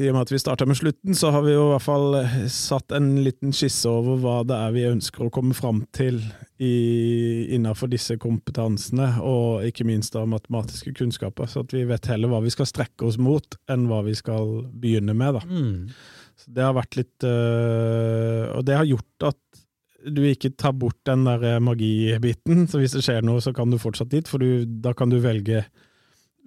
i 0.00 0.08
og 0.08 0.14
med 0.16 0.22
at 0.22 0.30
vi 0.32 0.40
starta 0.40 0.64
med 0.64 0.78
slutten, 0.78 1.16
så 1.16 1.32
har 1.34 1.42
vi 1.44 1.52
jo 1.52 1.66
i 1.66 1.72
hvert 1.74 1.84
fall 1.84 2.16
satt 2.48 2.94
en 2.96 3.10
liten 3.20 3.52
skisse 3.52 3.90
over 3.92 4.16
hva 4.22 4.36
det 4.48 4.56
er 4.56 4.72
vi 4.72 4.86
ønsker 4.88 5.26
å 5.26 5.32
komme 5.32 5.56
fram 5.56 5.82
til 5.92 6.22
innenfor 6.58 7.90
disse 7.92 8.16
kompetansene, 8.18 9.10
og 9.20 9.66
ikke 9.68 9.84
minst 9.86 10.16
da 10.16 10.24
matematiske 10.26 10.94
kunnskaper. 10.96 11.50
Så 11.50 11.66
at 11.66 11.74
vi 11.76 11.84
vet 11.88 12.08
heller 12.08 12.32
hva 12.32 12.40
vi 12.44 12.54
skal 12.54 12.70
strekke 12.70 13.04
oss 13.10 13.20
mot, 13.20 13.58
enn 13.70 13.84
hva 13.90 14.00
vi 14.06 14.16
skal 14.16 14.62
begynne 14.72 15.12
med. 15.12 15.36
da. 15.36 15.44
Mm. 15.44 15.92
Så 16.38 16.54
det 16.54 16.64
har 16.64 16.76
vært 16.76 16.94
litt 16.94 17.24
øh, 17.26 18.44
Og 18.54 18.62
det 18.62 18.76
har 18.78 18.86
gjort 18.86 19.24
at 19.32 19.64
du 20.06 20.22
ikke 20.22 20.52
tar 20.54 20.76
bort 20.78 20.98
den 21.08 21.26
der 21.26 21.58
magibiten. 21.60 22.64
Så 22.70 22.80
hvis 22.80 22.94
det 22.94 23.04
skjer 23.04 23.26
noe, 23.26 23.42
så 23.44 23.52
kan 23.52 23.70
du 23.70 23.80
fortsatt 23.82 24.12
dit, 24.14 24.30
for 24.30 24.40
du, 24.40 24.64
da 24.64 24.94
kan 24.96 25.10
du 25.10 25.18
velge 25.20 25.66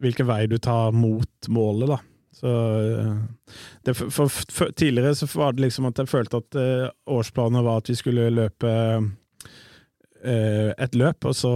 hvilken 0.02 0.30
vei 0.30 0.46
du 0.50 0.58
tar 0.62 0.96
mot 0.96 1.52
målet, 1.52 1.94
da. 1.94 2.00
Så, 2.42 2.48
eh, 2.48 3.16
det, 3.86 3.94
for, 3.94 4.10
for, 4.10 4.52
for, 4.52 4.72
tidligere 4.72 5.16
så 5.16 5.28
var 5.34 5.54
det 5.54 5.68
liksom 5.68 5.90
at 5.90 6.00
jeg 6.00 6.10
følte 6.10 6.40
at 6.42 6.58
uh, 6.58 6.88
årsplanen 7.12 7.66
var 7.66 7.82
at 7.82 7.92
vi 7.92 7.98
skulle 8.00 8.32
løpe 8.34 8.72
uh, 8.72 9.10
et 10.72 10.98
løp, 10.98 11.28
og 11.28 11.36
så 11.38 11.52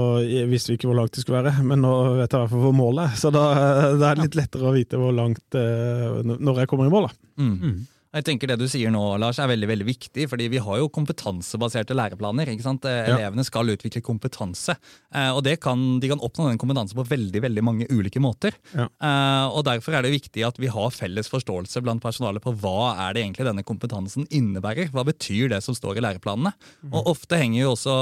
visste 0.49 0.73
vi 0.73 0.77
ikke 0.77 0.91
hvor 0.91 0.99
langt 0.99 1.15
det 1.15 1.23
skulle 1.23 1.41
være. 1.41 1.65
Men 1.65 1.81
nå 1.85 1.95
vet 2.19 2.27
jeg 2.27 2.37
i 2.37 2.43
hvert 2.43 2.53
fall 2.53 2.63
hvor 2.67 2.77
målet 2.77 3.07
er, 3.07 3.17
så 3.23 3.33
da, 3.33 3.47
det 3.95 4.11
er 4.11 4.21
litt 4.21 4.37
lettere 4.37 4.69
å 4.69 4.75
vite 4.75 5.01
hvor 5.01 5.15
langt 5.15 5.57
uh, 5.57 6.21
når 6.21 6.63
jeg 6.63 6.71
kommer 6.71 6.89
i 6.89 6.93
mål. 6.93 7.09
da. 7.09 7.41
Mm. 7.41 7.75
Jeg 8.15 8.25
tenker 8.29 8.47
Det 8.47 8.57
du 8.61 8.67
sier 8.71 8.93
nå, 8.93 9.01
Lars, 9.19 9.39
er 9.41 9.49
veldig 9.51 9.67
veldig 9.67 9.87
viktig, 9.89 10.27
fordi 10.31 10.47
vi 10.53 10.61
har 10.63 10.79
jo 10.79 10.91
kompetansebaserte 10.93 11.95
læreplaner. 11.97 12.47
ikke 12.53 12.63
sant? 12.63 12.87
Eh, 12.87 13.09
ja. 13.09 13.17
Elevene 13.17 13.43
skal 13.43 13.73
utvikle 13.73 14.01
kompetanse, 14.05 14.77
eh, 15.11 15.31
og 15.35 15.43
kan, 15.59 15.83
de 15.99 16.09
kan 16.11 16.23
oppnå 16.23 16.47
den 16.49 16.61
kompetansen 16.61 16.95
på 16.95 17.07
veldig 17.09 17.41
veldig 17.43 17.63
mange 17.65 17.87
ulike 17.91 18.21
måter. 18.23 18.55
Ja. 18.73 18.87
Eh, 18.87 19.47
og 19.51 19.65
Derfor 19.65 19.97
er 19.97 20.05
det 20.05 20.13
viktig 20.13 20.45
at 20.47 20.59
vi 20.61 20.71
har 20.71 20.93
felles 20.95 21.27
forståelse 21.31 21.81
blant 21.83 22.03
personalet 22.03 22.43
på 22.43 22.53
hva 22.61 22.95
er 23.07 23.15
det 23.15 23.25
egentlig 23.25 23.49
denne 23.49 23.65
kompetansen 23.67 24.27
innebærer. 24.29 24.91
Hva 24.93 25.03
betyr 25.07 25.51
det 25.51 25.63
som 25.65 25.75
står 25.75 25.99
i 25.99 26.05
læreplanene? 26.05 26.53
Mm. 26.85 26.93
Og 26.93 27.11
Ofte 27.15 27.39
henger 27.41 27.63
jo 27.63 27.73
også 27.73 27.95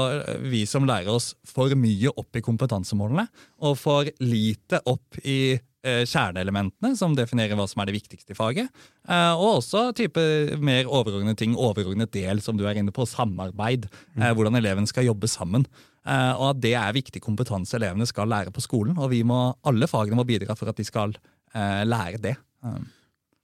vi 0.46 0.64
som 0.68 0.86
lærer 0.86 1.10
oss 1.10 1.32
for 1.48 1.74
mye 1.78 2.12
opp 2.14 2.36
i 2.36 2.44
kompetansemålene, 2.44 3.26
og 3.64 3.78
for 3.80 4.10
lite 4.22 4.82
opp 4.90 5.18
i 5.24 5.56
kjerneelementene 5.84 6.94
som 6.98 7.14
definerer 7.16 7.58
hva 7.58 7.66
som 7.70 7.82
er 7.82 7.90
det 7.90 7.96
viktigste 7.98 8.34
i 8.34 8.38
faget. 8.38 8.84
Eh, 9.08 9.32
og 9.34 9.60
også 9.60 9.86
type 9.96 10.22
mer 10.64 10.88
overordnede 10.88 11.36
ting, 11.40 11.56
overordnet 11.56 12.12
del, 12.14 12.42
som 12.44 12.58
du 12.58 12.64
er 12.68 12.80
inne 12.80 12.94
på, 12.94 13.06
samarbeid. 13.08 13.88
Mm. 14.14 14.26
Hvordan 14.38 14.60
eleven 14.60 14.88
skal 14.90 15.08
jobbe 15.10 15.30
sammen. 15.30 15.68
Og 16.04 16.50
at 16.50 16.58
det 16.60 16.74
er 16.76 16.92
viktig 16.92 17.22
kompetanse 17.24 17.78
elevene 17.78 18.04
skal 18.04 18.28
lære 18.28 18.52
på 18.52 18.60
skolen. 18.60 18.98
Og 19.00 19.08
vi 19.14 19.22
må, 19.24 19.54
alle 19.64 19.88
fagene 19.88 20.18
må 20.18 20.26
bidra 20.28 20.52
for 20.58 20.68
at 20.68 20.76
de 20.76 20.84
skal 20.84 21.14
lære 21.54 22.20
det. 22.20 22.34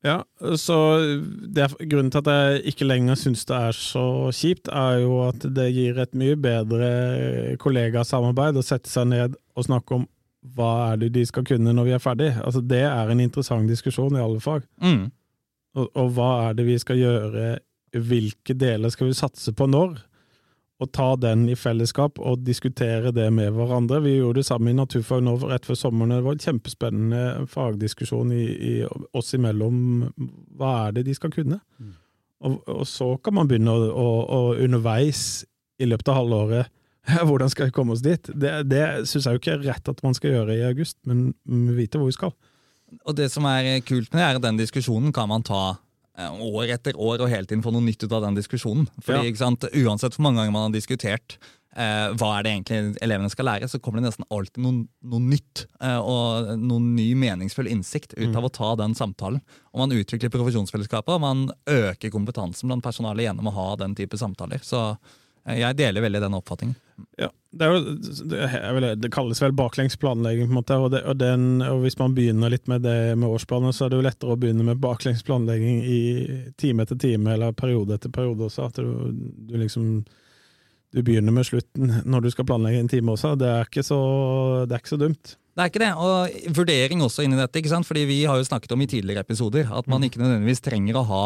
Ja, 0.05 0.23
så 0.57 0.77
det, 1.53 1.67
Grunnen 1.91 2.09
til 2.13 2.23
at 2.23 2.31
jeg 2.33 2.63
ikke 2.73 2.89
lenger 2.89 3.19
syns 3.21 3.45
det 3.49 3.57
er 3.57 3.77
så 3.77 4.05
kjipt, 4.33 4.71
er 4.73 5.03
jo 5.03 5.19
at 5.27 5.45
det 5.57 5.67
gir 5.77 6.01
et 6.01 6.17
mye 6.17 6.39
bedre 6.41 6.89
kollegasamarbeid 7.61 8.57
å 8.57 8.65
sette 8.65 8.89
seg 8.89 9.11
ned 9.13 9.37
og 9.57 9.69
snakke 9.69 9.99
om 9.99 10.07
hva 10.57 10.93
er 10.93 11.01
det 11.03 11.11
de 11.15 11.25
skal 11.29 11.45
kunne 11.45 11.75
når 11.77 11.89
vi 11.89 11.97
er 11.97 12.03
ferdig? 12.03 12.31
Altså, 12.41 12.63
det 12.65 12.85
er 12.89 13.11
en 13.13 13.21
interessant 13.21 13.69
diskusjon 13.69 14.17
i 14.17 14.23
alle 14.23 14.41
fag. 14.41 14.65
Mm. 14.83 15.11
Og, 15.77 15.91
og, 15.95 16.07
hva 16.17 16.31
er 16.49 16.57
det 16.59 16.67
vi 16.67 16.79
skal 16.81 16.99
gjøre, 16.99 17.51
hvilke 18.09 18.57
deler 18.59 18.93
skal 18.93 19.11
vi 19.11 19.19
satse 19.19 19.55
på 19.57 19.69
når? 19.71 19.99
og 20.81 20.89
ta 20.97 21.11
den 21.21 21.45
i 21.53 21.57
fellesskap 21.59 22.19
og 22.25 22.45
diskutere 22.45 23.13
det 23.13 23.27
med 23.37 23.53
hverandre. 23.53 24.01
Vi 24.01 24.17
gjorde 24.17 24.41
det 24.41 24.49
samme 24.49 24.73
i 24.73 24.77
naturfag 24.77 25.21
nå 25.25 25.35
rett 25.43 25.67
før 25.69 25.77
sommeren. 25.77 26.15
Det 26.15 26.25
var 26.25 26.37
en 26.37 26.45
kjempespennende 26.47 27.25
fagdiskusjon 27.53 28.33
i, 28.33 28.45
i 28.49 28.73
oss 29.17 29.35
imellom. 29.37 30.07
Hva 30.57 30.73
er 30.87 30.97
det 30.97 31.05
de 31.11 31.17
skal 31.19 31.35
kunne? 31.35 31.61
Mm. 31.77 31.93
Og, 32.49 32.57
og, 32.65 32.87
så 32.89 33.11
kan 33.21 33.37
man 33.37 33.51
begynne 33.51 33.75
å, 33.77 33.91
å, 33.93 34.09
å 34.25 34.41
underveis 34.57 35.45
i 35.81 35.89
løpet 35.89 36.09
av 36.09 36.23
halvåret 36.23 36.73
hvordan 37.29 37.53
skal 37.53 37.71
vi 37.71 37.75
komme 37.77 37.97
oss 37.97 38.05
dit? 38.05 38.33
Det, 38.33 38.55
det 38.69 38.87
syns 39.11 39.27
jeg 39.27 39.37
jo 39.37 39.43
ikke 39.43 39.55
er 39.59 39.69
rett 39.73 39.93
at 39.93 40.03
man 40.07 40.17
skal 40.17 40.37
gjøre 40.37 40.57
i 40.59 40.65
august, 40.69 40.99
men 41.09 41.31
vi 41.45 41.83
vet 41.83 41.97
hvor 41.97 42.11
vi 42.11 42.17
skal. 42.17 42.35
Og 43.07 43.15
Det 43.17 43.31
som 43.31 43.47
er 43.47 43.79
kult 43.87 44.11
med 44.11 44.21
det, 44.21 44.27
er 44.27 44.41
at 44.41 44.45
den 44.45 44.59
diskusjonen 44.59 45.15
kan 45.15 45.31
man 45.31 45.47
ta 45.47 45.79
Eh, 46.21 46.43
år 46.43 46.75
etter 46.75 46.99
år 46.99 47.23
og 47.23 47.31
hele 47.31 47.49
tiden 47.49 47.63
få 47.65 47.73
noe 47.75 47.85
nytt 47.85 48.03
ut 48.05 48.13
av 48.13 48.25
den 48.27 48.37
diskusjonen. 48.39 48.89
Fordi, 49.05 49.31
ja. 49.31 49.87
Uansett 49.87 50.17
hvor 50.17 50.27
mange 50.27 50.41
ganger 50.41 50.55
man 50.55 50.69
har 50.69 50.75
diskutert 50.75 51.37
eh, 51.77 52.11
hva 52.19 52.33
er 52.35 52.45
det 52.45 52.55
egentlig 52.57 52.81
elevene 53.05 53.31
skal 53.33 53.49
lære, 53.49 53.69
så 53.71 53.81
kommer 53.83 54.01
det 54.01 54.11
nesten 54.11 54.27
alltid 54.29 54.63
noe, 54.65 54.85
noe 55.13 55.23
nytt 55.23 55.65
eh, 55.79 56.01
og 56.01 56.53
noen 56.61 56.91
ny 56.97 57.13
meningsfull 57.19 57.71
innsikt 57.71 58.17
ut 58.19 58.29
av 58.33 58.43
mm. 58.43 58.49
å 58.51 58.53
ta 58.59 58.73
den 58.83 58.97
samtalen. 58.99 59.41
Og 59.71 59.85
man 59.85 59.95
utvikler 59.97 60.35
profesjonsfellesskapet, 60.35 61.15
og 61.15 61.25
man 61.25 61.47
øker 61.71 62.13
kompetansen 62.13 62.69
blant 62.71 62.85
personalet 62.85 63.29
gjennom 63.29 63.49
å 63.49 63.57
ha 63.57 63.71
den 63.85 63.97
type 63.99 64.19
samtaler. 64.21 64.61
Så 64.67 64.83
eh, 64.91 65.19
jeg 65.49 65.77
deler 65.79 66.05
veldig 66.05 66.21
den 66.23 66.37
oppfatningen. 66.37 66.77
Ja, 67.17 67.31
det, 67.57 67.67
jo, 67.67 67.79
vil, 68.77 68.87
det, 69.01 69.11
kalles 69.13 69.41
vel 69.43 69.55
baklengs 69.57 69.97
planlegging, 69.97 70.51
på 70.51 70.53
en 70.53 70.59
måte. 70.59 70.77
Og, 70.77 70.91
det, 70.93 71.01
og, 71.09 71.17
den, 71.21 71.63
og, 71.65 71.81
hvis 71.85 71.97
man 71.99 72.15
begynner 72.17 72.53
litt 72.53 72.69
med 72.71 72.85
det 72.85 73.17
med 73.17 73.29
årsplaner, 73.29 73.73
så 73.73 73.87
er 73.87 73.93
det 73.93 74.01
jo 74.01 74.07
lettere 74.07 74.37
å 74.37 74.41
begynne 74.41 74.67
med 74.67 74.83
baklengs 74.83 75.25
planlegging 75.27 75.81
i 75.81 76.01
time 76.61 76.85
etter 76.85 77.01
time, 77.01 77.33
eller 77.33 77.57
periode 77.57 77.97
etter 77.97 78.13
periode 78.13 78.51
også. 78.51 78.69
At 78.69 78.83
du, 78.83 79.15
du 79.49 79.57
liksom 79.61 80.03
du 80.91 81.05
begynner 81.07 81.35
med 81.35 81.47
slutten 81.47 82.01
når 82.03 82.25
du 82.25 82.33
skal 82.35 82.49
planlegge 82.49 82.81
en 82.83 82.91
time 82.91 83.15
også. 83.15 83.37
Det 83.39 83.49
er 83.49 83.69
ikke 83.69 83.87
så, 83.87 84.01
det 84.67 84.75
er 84.75 84.83
ikke 84.83 84.97
så 84.97 85.01
dumt. 85.01 85.37
Det 85.61 85.67
er 85.67 85.73
ikke 85.75 85.81
det. 85.83 85.91
Og 86.01 86.55
vurdering 86.57 87.03
også 87.05 87.27
inni 87.27 87.37
dette. 87.37 87.61
ikke 87.61 87.69
sant? 87.69 87.85
Fordi 87.85 88.07
Vi 88.09 88.23
har 88.25 88.39
jo 88.41 88.47
snakket 88.49 88.73
om 88.73 88.81
i 88.81 88.89
tidligere 88.89 89.21
episoder 89.21 89.69
at 89.69 89.87
man 89.87 90.01
mm. 90.01 90.07
ikke 90.09 90.21
nødvendigvis 90.23 90.65
trenger 90.65 90.97
å 90.97 91.05
ha 91.05 91.25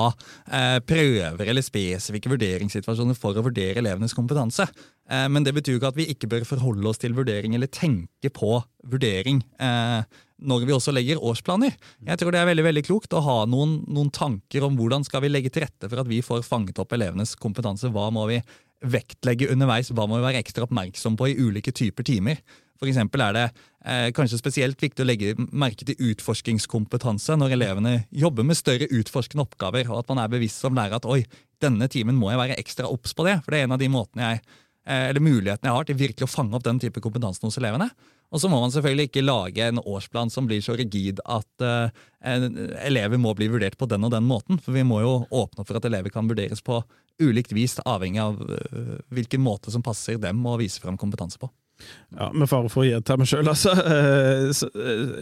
eh, 0.50 0.80
prøver 0.82 1.46
eller 1.46 1.62
spesifikke 1.62 2.32
vurderingssituasjoner 2.32 3.14
for 3.14 3.38
å 3.38 3.44
vurdere 3.46 3.78
elevenes 3.78 4.16
kompetanse. 4.16 4.66
Eh, 5.06 5.28
men 5.30 5.46
det 5.46 5.54
betyr 5.54 5.76
jo 5.76 5.78
ikke 5.78 5.92
at 5.94 6.00
vi 6.00 6.08
ikke 6.10 6.30
bør 6.32 6.48
forholde 6.48 6.90
oss 6.90 6.98
til 6.98 7.14
vurdering 7.14 7.54
eller 7.54 7.70
tenke 7.70 8.32
på 8.34 8.58
vurdering 8.90 9.44
eh, 9.62 10.02
når 10.42 10.66
vi 10.66 10.74
også 10.74 10.90
legger 10.90 11.22
årsplaner. 11.22 11.78
Jeg 12.02 12.18
tror 12.18 12.34
det 12.34 12.42
er 12.42 12.50
veldig 12.50 12.66
veldig 12.66 12.84
klokt 12.90 13.14
å 13.14 13.22
ha 13.22 13.38
noen, 13.46 13.84
noen 13.86 14.10
tanker 14.10 14.66
om 14.66 14.74
hvordan 14.74 15.06
skal 15.06 15.22
vi 15.22 15.30
legge 15.30 15.54
til 15.54 15.62
rette 15.68 15.86
for 15.86 16.02
at 16.02 16.10
vi 16.10 16.18
får 16.26 16.42
fanget 16.42 16.82
opp 16.82 16.98
elevenes 16.98 17.36
kompetanse. 17.38 17.86
Hva 17.94 18.10
må 18.10 18.26
vi 18.32 18.42
vektlegge 18.84 19.48
underveis? 19.54 19.94
Hva 19.94 20.08
må 20.10 20.18
vi 20.18 20.26
være 20.26 20.42
ekstra 20.42 20.66
oppmerksom 20.66 21.14
på 21.16 21.30
i 21.30 21.38
ulike 21.38 21.72
typer 21.72 22.10
timer? 22.10 22.42
For 22.80 22.90
eksempel 22.90 23.22
er 23.22 23.36
det 23.36 23.44
eh, 23.86 24.08
kanskje 24.16 24.40
spesielt 24.40 24.80
viktig 24.82 25.04
å 25.04 25.06
legge 25.06 25.34
merke 25.54 25.86
til 25.86 26.10
utforskingskompetanse 26.10 27.36
når 27.38 27.54
elevene 27.56 27.94
jobber 28.10 28.46
med 28.46 28.58
større 28.58 28.90
utforskende 28.90 29.46
oppgaver, 29.46 29.88
og 29.92 30.02
at 30.02 30.10
man 30.12 30.24
er 30.24 30.32
bevisst 30.32 30.64
som 30.64 30.74
lærer 30.76 30.98
at 30.98 31.08
oi, 31.08 31.22
denne 31.62 31.88
timen 31.90 32.18
må 32.18 32.32
jeg 32.32 32.42
være 32.42 32.58
ekstra 32.60 32.90
obs 32.90 33.14
på 33.16 33.28
det. 33.28 33.38
For 33.44 33.54
det 33.54 33.62
er 33.62 33.68
en 33.68 33.76
av 33.76 33.82
de 33.82 33.88
jeg, 33.88 34.42
eh, 34.90 35.22
mulighetene 35.22 35.70
jeg 35.70 35.78
har 35.78 35.88
til 35.88 36.02
virkelig 36.02 36.28
å 36.28 36.34
fange 36.34 36.58
opp 36.58 36.66
den 36.66 36.82
type 36.82 37.02
kompetansen 37.04 37.46
hos 37.48 37.60
elevene. 37.62 37.92
Og 38.34 38.40
så 38.42 38.50
må 38.50 38.58
man 38.58 38.72
selvfølgelig 38.74 39.08
ikke 39.08 39.22
lage 39.22 39.66
en 39.68 39.78
årsplan 39.78 40.32
som 40.32 40.48
blir 40.48 40.62
så 40.64 40.74
rigid 40.74 41.20
at 41.22 41.62
uh, 41.62 41.92
elever 42.82 43.20
må 43.20 43.30
bli 43.38 43.46
vurdert 43.52 43.76
på 43.78 43.86
den 43.86 44.02
og 44.02 44.10
den 44.10 44.26
måten. 44.26 44.58
For 44.58 44.74
vi 44.74 44.82
må 44.82 44.98
jo 45.04 45.12
åpne 45.28 45.62
opp 45.62 45.68
for 45.70 45.78
at 45.78 45.86
elever 45.86 46.10
kan 46.10 46.26
vurderes 46.26 46.64
på 46.64 46.80
ulikt 47.22 47.54
vis, 47.54 47.76
avhengig 47.86 48.24
av 48.24 48.40
uh, 48.42 48.96
hvilken 49.14 49.44
måte 49.44 49.70
som 49.70 49.84
passer 49.86 50.18
dem 50.18 50.42
å 50.50 50.56
vise 50.58 50.82
frem 50.82 50.98
kompetanse 50.98 51.38
på. 51.38 51.52
Ja, 52.14 52.28
Med 52.32 52.48
fare 52.48 52.70
for 52.70 52.84
å 52.84 52.86
gjenta 52.86 53.16
meg 53.18 53.28
sjøl, 53.28 53.48
altså. 53.50 53.72
Eh, 53.74 54.44
eh, 54.48 55.14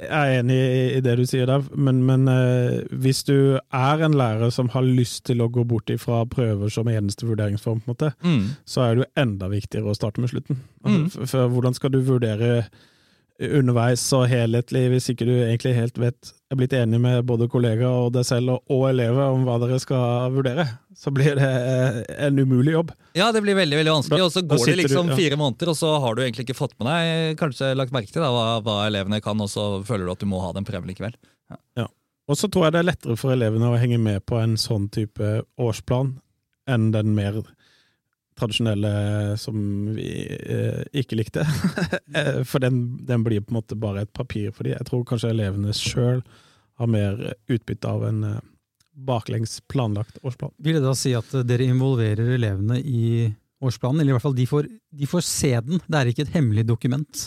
jeg 0.00 0.10
er 0.10 0.34
enig 0.38 0.58
i 0.96 1.00
det 1.04 1.16
du 1.18 1.24
sier 1.26 1.48
der, 1.50 1.64
men, 1.74 2.04
men, 2.06 2.28
eh, 2.30 2.84
hvis 3.02 3.24
du 3.26 3.58
er 3.58 4.04
en 4.06 4.14
lærer 4.16 4.52
som 4.54 4.70
har 4.74 4.86
lyst 4.86 5.24
til 5.26 5.42
å 5.42 5.50
gå 5.52 5.66
bort 5.66 5.90
ifra 5.92 6.22
prøver 6.30 6.70
som 6.72 6.88
eneste 6.90 7.26
vurderingsform, 7.26 7.82
på 7.82 7.90
en 7.90 7.94
måte, 7.96 8.12
mm. 8.22 8.44
så 8.68 8.84
er 8.84 8.94
det 8.94 9.04
jo 9.04 9.24
enda 9.24 9.50
viktigere 9.52 9.90
å 9.90 9.98
starte 9.98 10.22
med 10.22 10.32
slutten. 10.32 10.62
Altså, 10.86 11.24
mm. 11.24 11.30
for 11.32 11.56
Hvordan 11.56 11.78
skal 11.78 11.94
du 11.94 12.00
vurdere 12.06 12.52
underveis 13.36 14.06
og 14.16 14.28
helhetlig, 14.30 14.86
hvis 14.94 15.10
ikke 15.12 15.26
du 15.28 15.34
egentlig 15.34 15.74
helt 15.76 15.98
vet 16.00 16.35
er 16.50 16.58
blitt 16.58 16.74
enig 16.78 16.98
med 17.02 17.24
både 17.26 17.48
kollegaer 17.50 18.06
og 18.06 18.12
deg 18.14 18.26
selv 18.26 18.54
og, 18.54 18.70
og 18.70 18.84
elever 18.90 19.34
om 19.34 19.42
hva 19.46 19.56
dere 19.62 19.78
skal 19.82 20.30
vurdere, 20.34 20.66
så 20.94 21.10
blir 21.14 21.38
det 21.38 21.48
eh, 21.48 21.98
en 22.28 22.38
umulig 22.38 22.76
jobb. 22.76 22.92
Ja, 23.18 23.32
det 23.34 23.42
blir 23.42 23.58
veldig 23.58 23.80
veldig 23.80 23.94
vanskelig, 23.96 24.22
og 24.22 24.32
så 24.34 24.44
går 24.46 24.62
det 24.70 24.76
liksom 24.84 25.10
du, 25.10 25.14
ja. 25.16 25.18
fire 25.18 25.40
måneder, 25.40 25.72
og 25.72 25.78
så 25.78 25.96
har 26.02 26.14
du 26.14 26.22
egentlig 26.22 26.46
ikke 26.46 26.58
fått 26.58 26.76
med 26.78 26.90
deg 26.90 27.40
kanskje 27.40 27.72
lagt 27.78 27.94
merke 27.96 28.12
til 28.12 28.22
da, 28.22 28.30
hva, 28.34 28.46
hva, 28.62 28.78
elevene 28.86 29.22
kan, 29.24 29.42
og 29.42 29.50
så 29.50 29.66
føler 29.86 30.06
du 30.06 30.14
at 30.14 30.22
du 30.22 30.30
må 30.30 30.42
ha 30.44 30.52
den 30.54 30.68
prøven 30.68 30.90
likevel. 30.92 31.18
Ja. 31.50 31.60
ja. 31.82 31.88
Og 32.30 32.38
så 32.38 32.50
tror 32.50 32.68
jeg 32.68 32.76
det 32.76 32.82
er 32.82 32.90
lettere 32.92 33.18
for 33.18 33.34
elevene 33.34 33.72
å 33.72 33.80
henge 33.80 33.98
med 34.02 34.22
på 34.26 34.38
en 34.38 34.54
sånn 34.60 34.86
type 34.94 35.40
årsplan 35.62 36.16
enn 36.70 36.90
den 36.94 37.14
mer 37.14 37.42
tradisjonelle 38.38 39.36
som 39.40 39.56
vi 39.96 40.08
eh, 40.26 40.82
ikke 40.92 41.20
likte. 41.22 41.46
Eh, 42.16 42.44
for 42.48 42.62
den, 42.62 42.96
den, 43.04 43.24
blir 43.26 43.42
på 43.44 43.52
en 43.52 43.58
måte 43.58 43.76
bare 43.76 44.04
et 44.06 44.12
papir 44.14 44.52
for 44.54 44.64
dem. 44.64 44.76
Jeg 44.78 44.86
tror 44.88 45.02
kanskje 45.04 45.32
elevene 45.34 45.72
sjøl 45.76 46.22
har 46.80 46.88
mer 46.88 47.18
utbytte 47.52 47.90
av 47.90 48.04
en 48.06 48.22
eh, 48.24 48.38
baklengs 48.96 49.58
planlagt 49.68 50.20
årsplan. 50.22 50.54
Vil 50.62 50.78
det 50.78 50.84
da 50.86 50.94
si 50.96 51.12
at 51.18 51.34
dere 51.44 51.66
involverer 51.66 52.30
elevene 52.38 52.78
i 52.80 53.26
årsplanen, 53.60 54.00
eller 54.00 54.14
i 54.14 54.16
hvert 54.16 54.24
fall 54.24 54.38
de 54.38 54.46
får, 54.48 54.70
de 55.02 55.10
får 55.10 55.26
se 55.26 55.52
den? 55.66 55.82
Det 55.84 55.98
er 55.98 56.12
ikke 56.12 56.24
et 56.24 56.34
hemmelig 56.38 56.66
dokument? 56.70 57.26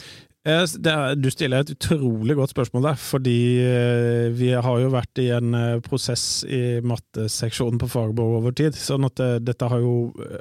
Er, 0.50 1.16
du 1.20 1.30
stiller 1.32 1.64
et 1.64 1.74
utrolig 1.76 2.36
godt 2.38 2.54
spørsmål 2.54 2.90
der, 2.90 3.00
fordi 3.02 3.40
eh, 3.62 4.30
vi 4.34 4.52
har 4.56 4.82
jo 4.82 4.92
vært 4.94 5.22
i 5.22 5.30
en 5.36 5.56
eh, 5.58 5.82
prosess 5.86 6.44
i 6.48 6.80
matteseksjonen 6.86 7.80
på 7.82 7.90
Fagerborg 7.92 8.40
over 8.40 8.56
tid. 8.56 8.78
sånn 8.78 9.08
at 9.08 9.18
det, 9.20 9.30
eh, 9.36 9.42
dette 9.50 9.70
har 9.70 9.84
jo 9.84 9.94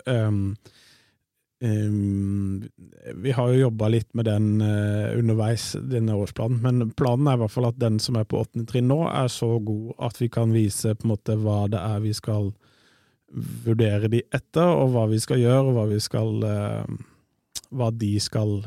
um, 0.07 0.41
um, 1.65 2.63
Vi 3.25 3.35
har 3.35 3.53
jo 3.53 3.65
jobba 3.67 3.91
litt 3.93 4.09
med 4.15 4.31
den 4.31 4.63
underveis, 4.63 5.73
denne 5.91 6.17
årsplanen, 6.17 6.63
men 6.63 6.95
planen 6.97 7.29
er 7.29 7.39
i 7.39 7.43
hvert 7.43 7.57
fall 7.57 7.69
at 7.73 7.83
den 7.83 8.01
som 8.03 8.17
er 8.17 8.29
på 8.29 8.41
åttende 8.41 8.71
trinn 8.71 8.89
nå, 8.89 9.03
er 9.11 9.29
så 9.33 9.59
god 9.59 9.93
at 10.09 10.23
vi 10.23 10.31
kan 10.33 10.55
vise 10.55 10.95
på 10.95 11.09
en 11.09 11.15
måte 11.17 11.39
hva 11.43 11.67
det 11.73 11.83
er 11.83 12.03
vi 12.07 12.15
skal 12.17 12.53
vurdere 13.67 14.09
de 14.09 14.23
etter, 14.33 14.65
og 14.65 14.95
hva 14.95 15.09
vi 15.11 15.21
skal 15.21 15.43
gjøre, 15.43 15.65
og 15.67 15.77
hva 15.77 15.89
vi 15.91 16.01
skal 16.01 16.45
hva 17.69 17.91
de 17.93 18.15
skal 18.23 18.63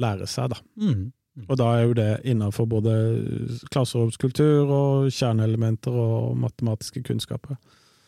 lære 0.00 0.26
seg, 0.30 0.54
da. 0.54 0.60
Mm. 0.80 1.12
Mm. 1.34 1.46
Og 1.48 1.56
da 1.58 1.70
er 1.74 1.80
jo 1.82 1.94
det 1.98 2.10
innenfor 2.30 2.66
både 2.70 2.92
klasseromskultur 3.74 4.70
og 4.70 5.08
kjerneelementer 5.10 5.94
og 5.98 6.36
matematiske 6.38 7.02
kunnskaper. 7.06 7.58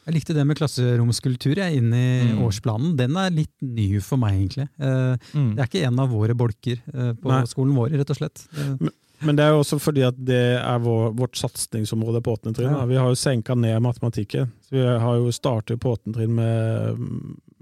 Jeg 0.06 0.14
likte 0.14 0.36
det 0.36 0.44
med 0.46 0.54
klasseromskultur 0.54 1.58
jeg, 1.58 1.80
inn 1.80 1.90
i 1.90 2.10
mm. 2.28 2.44
årsplanen. 2.46 2.92
Den 2.98 3.16
er 3.18 3.32
litt 3.34 3.54
ny 3.58 3.98
for 4.04 4.22
meg, 4.22 4.36
egentlig. 4.38 4.68
Eh, 4.78 5.32
mm. 5.34 5.48
Det 5.56 5.64
er 5.64 5.70
ikke 5.72 5.88
en 5.88 5.98
av 6.04 6.14
våre 6.14 6.36
bolker 6.38 6.78
eh, 6.78 7.10
på 7.18 7.32
Nei. 7.32 7.40
skolen 7.50 7.74
vår, 7.74 7.96
rett 7.98 8.12
og 8.14 8.20
slett. 8.20 8.44
Eh. 8.54 8.68
Men, 8.84 8.94
men, 9.24 9.40
det 9.40 9.42
er 9.42 9.56
jo 9.56 9.64
også 9.64 9.80
fordi 9.82 10.04
at 10.06 10.20
det 10.28 10.44
er 10.60 10.78
vår, 10.84 11.10
vårt 11.18 11.40
satsingsområde 11.40 12.22
på 12.22 12.36
åttende 12.38 12.60
trinn. 12.60 12.70
Ja. 12.70 12.86
Vi 12.86 13.00
har 13.02 13.10
jo 13.10 13.18
senka 13.18 13.58
ned 13.58 13.82
matematikken. 13.82 14.54
Så 14.62 14.78
vi 14.78 14.86
har 14.86 15.18
jo 15.18 15.34
startet 15.34 15.82
på 15.82 15.96
åttende 15.96 16.20
trinn 16.20 16.38
med, 16.38 17.02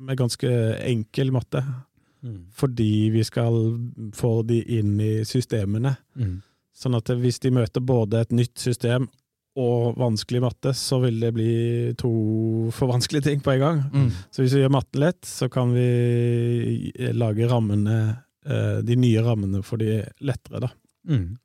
med 0.04 0.20
ganske 0.20 0.52
enkel 0.84 1.32
matte. 1.32 1.64
Mm. 2.24 2.40
Fordi 2.56 3.10
vi 3.12 3.24
skal 3.26 3.58
få 4.16 4.38
de 4.48 4.62
inn 4.78 4.96
i 5.02 5.12
systemene. 5.28 5.96
Mm. 6.16 6.38
Sånn 6.74 6.96
at 6.98 7.12
hvis 7.20 7.38
de 7.44 7.52
møter 7.54 7.84
både 7.84 8.24
et 8.24 8.34
nytt 8.34 8.56
system 8.58 9.06
og 9.60 9.94
vanskelig 10.00 10.40
matte, 10.42 10.72
så 10.74 10.98
vil 11.04 11.20
det 11.22 11.30
bli 11.36 11.52
to 12.00 12.10
for 12.74 12.90
vanskelige 12.90 13.28
ting 13.28 13.44
på 13.44 13.54
en 13.54 13.62
gang. 13.62 13.82
Mm. 13.92 14.08
Så 14.34 14.42
hvis 14.42 14.56
vi 14.56 14.64
gjør 14.64 14.74
matten 14.74 15.04
lett, 15.04 15.22
så 15.28 15.46
kan 15.52 15.70
vi 15.76 16.90
lage 17.14 17.46
rammene, 17.50 17.98
eh, 18.48 18.80
de 18.82 18.98
nye 18.98 19.22
rammene 19.22 19.62
for 19.62 19.82
de 19.82 20.00
lettere, 20.26 20.64
da. 20.66 20.72
Mm. 21.06 21.36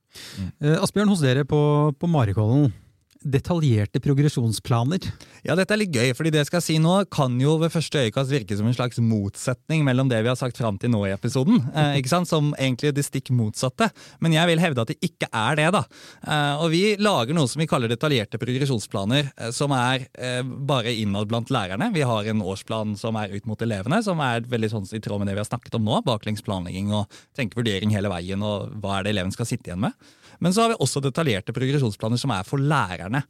Mm. 0.42 0.50
Asbjørn, 0.80 1.12
hos 1.12 1.22
dere 1.22 1.46
på, 1.46 1.60
på 2.00 2.10
Marikollen, 2.10 2.72
detaljerte 3.20 4.00
progresjonsplaner. 4.00 5.04
Ja, 5.44 5.56
dette 5.58 5.76
er 5.76 5.82
litt 5.82 5.96
gøy, 5.96 6.14
fordi 6.16 6.32
det 6.32 6.40
jeg 6.42 6.50
skal 6.50 6.64
si 6.64 6.78
nå 6.80 6.94
kan 7.12 7.36
jo 7.42 7.58
ved 7.60 7.74
første 7.74 8.06
øyekast 8.06 8.32
virke 8.32 8.56
som 8.56 8.70
en 8.70 8.76
slags 8.76 9.00
motsetning 9.04 9.84
mellom 9.88 10.08
det 10.12 10.22
vi 10.24 10.32
har 10.32 10.38
sagt 10.40 10.60
fram 10.60 10.78
til 10.80 10.94
nå 10.94 11.02
i 11.08 11.12
episoden, 11.12 11.60
eh, 11.76 11.98
ikke 12.00 12.14
sant? 12.14 12.30
som 12.30 12.54
egentlig 12.56 12.94
det 12.96 13.04
stikk 13.08 13.32
motsatte. 13.36 13.90
Men 14.24 14.36
jeg 14.38 14.52
vil 14.52 14.64
hevde 14.64 14.86
at 14.86 14.94
det 14.94 15.00
ikke 15.04 15.28
er 15.36 15.60
det. 15.60 15.68
da. 15.76 15.84
Eh, 16.24 16.64
og 16.64 16.70
Vi 16.72 16.84
lager 17.02 17.36
noe 17.36 17.50
som 17.52 17.64
vi 17.64 17.68
kaller 17.70 17.92
detaljerte 17.92 18.40
progresjonsplaner, 18.40 19.34
eh, 19.36 19.52
som 19.56 19.74
er 19.76 20.08
eh, 20.14 20.44
bare 20.44 20.94
innad 20.96 21.28
blant 21.32 21.52
lærerne. 21.52 21.92
Vi 21.96 22.06
har 22.08 22.30
en 22.30 22.46
årsplan 22.46 22.96
som 23.00 23.20
er 23.20 23.36
ut 23.36 23.50
mot 23.50 23.68
elevene, 23.68 24.00
som 24.06 24.22
er 24.24 24.48
veldig 24.48 24.72
sånn 24.76 24.88
i 24.96 25.04
tråd 25.04 25.20
med 25.20 25.32
det 25.32 25.36
vi 25.36 25.44
har 25.44 25.52
snakket 25.52 25.76
om 25.80 25.88
nå. 25.88 26.00
Baklengs 26.08 26.46
planlegging 26.46 26.94
og 26.96 27.20
tenke 27.36 27.60
vurdering 27.60 27.92
hele 27.96 28.12
veien, 28.12 28.44
og 28.46 28.72
hva 28.80 29.00
er 29.00 29.08
det 29.08 29.18
eleven 29.18 29.36
skal 29.36 29.50
sitte 29.50 29.72
igjen 29.72 29.84
med. 29.90 30.10
Men 30.40 30.56
så 30.56 30.64
har 30.64 30.74
vi 30.74 30.80
også 30.80 31.02
detaljerte 31.04 31.56
progresjonsplaner 31.56 32.20
som 32.22 32.34
er 32.36 32.48
for 32.48 32.62
lærerne. 32.62 33.24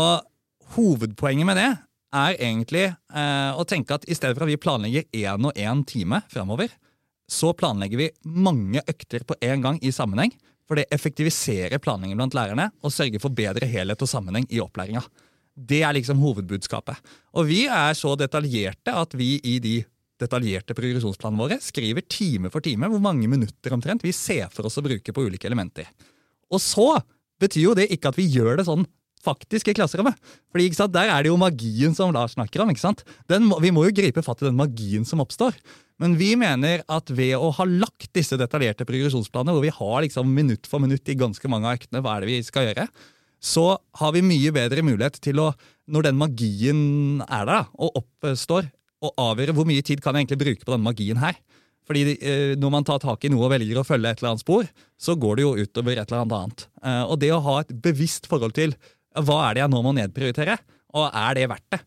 Og 0.00 0.26
hovedpoenget 0.76 1.48
med 1.48 1.58
det 1.58 1.70
er 2.10 2.36
egentlig 2.36 2.84
eh, 2.90 3.50
å 3.54 3.66
tenke 3.68 3.96
at 3.96 4.06
i 4.10 4.16
stedet 4.18 4.36
for 4.36 4.46
at 4.46 4.50
vi 4.50 4.60
planlegger 4.60 5.06
én 5.14 5.46
og 5.46 5.58
én 5.58 5.84
time 5.86 6.22
framover, 6.30 6.72
så 7.30 7.52
planlegger 7.54 8.00
vi 8.00 8.10
mange 8.26 8.82
økter 8.90 9.24
på 9.26 9.36
én 9.40 9.62
gang 9.62 9.78
i 9.82 9.92
sammenheng. 9.94 10.32
For 10.70 10.78
det 10.78 10.90
effektiviserer 10.94 11.82
planleggingen 11.82 12.20
blant 12.20 12.36
lærerne 12.38 12.68
og 12.86 12.94
sørger 12.94 13.22
for 13.22 13.34
bedre 13.34 13.66
helhet 13.66 14.02
og 14.02 14.10
sammenheng 14.10 14.46
i 14.54 14.60
opplæringa. 14.62 15.02
Det 15.54 15.80
er 15.82 15.96
liksom 15.96 16.20
hovedbudskapet. 16.22 17.00
Og 17.34 17.48
vi 17.48 17.64
er 17.66 17.96
så 17.98 18.14
detaljerte 18.18 18.94
at 18.94 19.16
vi 19.18 19.34
i 19.42 19.58
de 19.62 19.80
detaljerte 20.20 20.76
progresjonsplanene 20.76 21.40
våre 21.40 21.58
skriver 21.64 22.04
time 22.06 22.52
for 22.52 22.62
time 22.64 22.90
hvor 22.92 23.02
mange 23.02 23.28
minutter 23.30 23.74
omtrent 23.74 24.04
vi 24.04 24.14
ser 24.14 24.50
for 24.52 24.68
oss 24.68 24.78
å 24.78 24.84
bruke 24.84 25.14
på 25.14 25.26
ulike 25.26 25.48
elementer. 25.48 25.88
Og 26.50 26.62
så 26.62 26.88
betyr 27.40 27.70
jo 27.70 27.76
det 27.78 27.90
ikke 27.94 28.10
at 28.12 28.18
vi 28.18 28.28
gjør 28.30 28.58
det 28.60 28.66
sånn 28.68 28.86
faktisk 29.24 29.68
i 29.68 29.74
klasserommet. 29.76 30.16
Fordi 30.50 30.66
ikke 30.68 30.78
sant, 30.78 30.94
Der 30.96 31.10
er 31.12 31.22
det 31.22 31.28
jo 31.28 31.36
magien 31.40 31.94
som 31.94 32.12
Lars 32.12 32.32
snakker 32.36 32.62
om. 32.62 32.70
ikke 32.70 32.80
sant? 32.80 33.04
Den, 33.28 33.50
vi 33.60 33.70
må 33.70 33.84
jo 33.84 33.94
gripe 33.94 34.24
fatt 34.24 34.42
i 34.42 34.48
den 34.48 34.56
magien 34.56 35.04
som 35.04 35.20
oppstår. 35.20 35.56
Men 36.00 36.16
vi 36.16 36.32
mener 36.40 36.82
at 36.88 37.12
ved 37.12 37.36
å 37.36 37.50
ha 37.52 37.64
lagt 37.68 38.08
disse 38.16 38.38
detaljerte 38.40 38.86
progresjonsplanene, 38.88 39.52
hvor 39.52 39.64
vi 39.66 39.76
har 39.76 40.02
liksom 40.06 40.32
minutt 40.32 40.66
for 40.66 40.80
minutt 40.80 41.08
i 41.08 41.18
ganske 41.20 41.48
mange 41.52 41.68
av 41.68 41.76
øktene 41.76 42.00
hva 42.00 42.16
er 42.16 42.24
det 42.24 42.32
vi 42.32 42.42
skal 42.46 42.70
gjøre, 42.70 42.88
så 43.40 43.66
har 44.00 44.12
vi 44.12 44.24
mye 44.24 44.52
bedre 44.52 44.84
mulighet 44.84 45.20
til 45.24 45.40
å, 45.40 45.50
når 45.88 46.08
den 46.08 46.20
magien 46.20 46.80
er 47.24 47.44
der 47.44 47.60
da, 47.60 47.62
og 47.76 48.00
oppstår, 48.00 48.68
å 49.00 49.12
avgjøre 49.16 49.54
hvor 49.56 49.64
mye 49.64 49.80
tid 49.84 50.02
kan 50.04 50.12
jeg 50.12 50.26
egentlig 50.26 50.42
bruke 50.42 50.66
på 50.66 50.74
denne 50.74 50.84
magien 50.84 51.20
her. 51.20 51.38
Fordi 51.88 52.16
eh, 52.16 52.56
Når 52.60 52.72
man 52.72 52.86
tar 52.86 53.00
tak 53.02 53.24
i 53.24 53.30
noe 53.32 53.46
og 53.48 53.54
velger 53.54 53.80
å 53.80 53.86
følge 53.86 54.12
et 54.12 54.20
eller 54.20 54.34
annet 54.34 54.44
spor, 54.44 54.66
så 55.00 55.16
går 55.18 55.38
det 55.38 55.46
jo 55.46 55.54
utover 55.58 55.98
et 55.98 56.10
eller 56.12 56.26
annet. 56.26 56.66
Eh, 56.84 57.04
og 57.06 57.16
det 57.22 57.32
å 57.34 57.44
ha 57.46 57.60
et 57.62 57.72
bevisst 57.82 58.28
forhold 58.30 58.54
til 58.58 58.76
hva 59.18 59.40
er 59.48 59.56
det 59.56 59.64
jeg 59.64 59.72
nå 59.72 59.80
må 59.82 59.94
nedprioritere, 59.96 60.60
og 60.94 61.08
er 61.08 61.34
det 61.38 61.48
verdt 61.50 61.74
det? 61.74 61.80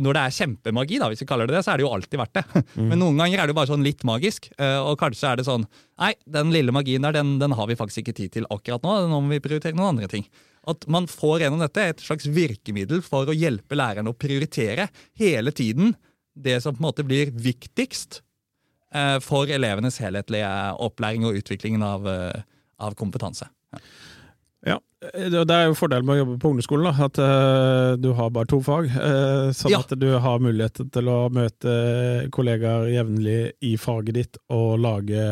Når 0.00 0.16
det 0.16 0.20
er 0.22 0.32
kjempemagi, 0.32 0.98
da, 1.00 1.10
hvis 1.12 1.20
vi 1.20 1.26
kaller 1.28 1.48
det 1.48 1.58
det, 1.58 1.60
så 1.66 1.74
er 1.74 1.80
det 1.80 1.84
jo 1.84 1.90
alltid 1.92 2.20
verdt 2.20 2.38
det. 2.38 2.44
Mm. 2.74 2.88
Men 2.90 2.98
noen 2.98 3.20
ganger 3.20 3.38
er 3.38 3.46
det 3.46 3.52
jo 3.52 3.56
bare 3.60 3.70
sånn 3.70 3.84
litt 3.86 4.00
magisk, 4.08 4.48
eh, 4.58 4.80
og 4.82 4.96
kanskje 4.98 5.28
er 5.30 5.38
det 5.38 5.44
sånn 5.46 5.66
Nei, 6.00 6.08
den 6.26 6.50
lille 6.50 6.72
magien 6.74 7.04
der, 7.04 7.14
den, 7.14 7.36
den 7.38 7.52
har 7.54 7.68
vi 7.70 7.76
faktisk 7.78 8.00
ikke 8.02 8.16
tid 8.18 8.32
til 8.34 8.48
akkurat 8.50 8.82
nå. 8.82 8.96
Nå 9.06 9.20
må 9.22 9.36
vi 9.36 9.44
prioritere 9.44 9.76
noen 9.78 9.92
andre 9.92 10.08
ting. 10.10 10.24
At 10.66 10.88
man 10.90 11.06
får 11.10 11.44
gjennom 11.44 11.62
dette 11.62 11.84
et 11.92 12.02
slags 12.02 12.26
virkemiddel 12.26 13.04
for 13.06 13.30
å 13.30 13.36
hjelpe 13.36 13.78
lærerne 13.78 14.10
å 14.10 14.16
prioritere 14.18 14.88
hele 15.20 15.54
tiden 15.54 15.94
det 16.34 16.58
som 16.64 16.74
på 16.74 16.82
en 16.82 16.88
måte 16.88 17.06
blir 17.06 17.30
viktigst 17.30 18.18
eh, 18.18 18.24
for 19.24 19.50
elevenes 19.50 19.98
helhetlige 20.02 20.48
opplæring 20.82 21.26
og 21.26 21.38
utviklingen 21.40 21.82
av, 21.82 22.06
eh, 22.08 22.42
av 22.78 22.94
kompetanse. 22.98 23.48
Ja. 23.74 23.82
Ja, 24.64 24.80
Det 25.44 25.52
er 25.52 25.66
jo 25.68 25.76
fordelen 25.76 26.06
med 26.08 26.16
å 26.16 26.22
jobbe 26.22 26.38
på 26.40 26.50
ungdomsskolen, 26.52 26.86
da, 26.88 27.08
at 27.08 27.18
uh, 27.20 27.96
du 28.00 28.14
har 28.16 28.30
bare 28.32 28.48
to 28.48 28.62
fag. 28.64 28.86
Uh, 28.88 29.50
sånn 29.52 29.74
ja. 29.74 29.82
at 29.84 29.92
du 30.00 30.06
har 30.16 30.40
mulighet 30.40 30.80
til 30.94 31.10
å 31.12 31.18
møte 31.28 31.74
kollegaer 32.32 32.88
jevnlig 32.94 33.52
i 33.60 33.74
faget 33.80 34.16
ditt 34.16 34.40
og 34.48 34.78
lage 34.80 35.26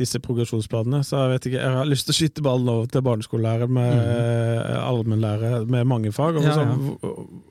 disse 0.00 0.16
progresjonsplanene. 0.24 1.02
Så 1.04 1.18
jeg 1.18 1.32
vet 1.34 1.48
ikke, 1.50 1.60
jeg 1.60 1.76
har 1.76 1.90
lyst 1.90 2.08
til 2.08 2.14
å 2.14 2.18
skyte 2.22 2.44
ballen 2.46 2.72
over 2.72 2.88
til 2.88 3.04
barneskolelærer 3.04 3.68
med 3.68 3.92
mm. 3.92 4.70
allmennlærer 4.86 5.68
med 5.68 5.90
mange 5.90 6.14
fag, 6.16 6.40
og, 6.40 6.46
ja, 6.48 6.56
ja. 6.56 7.10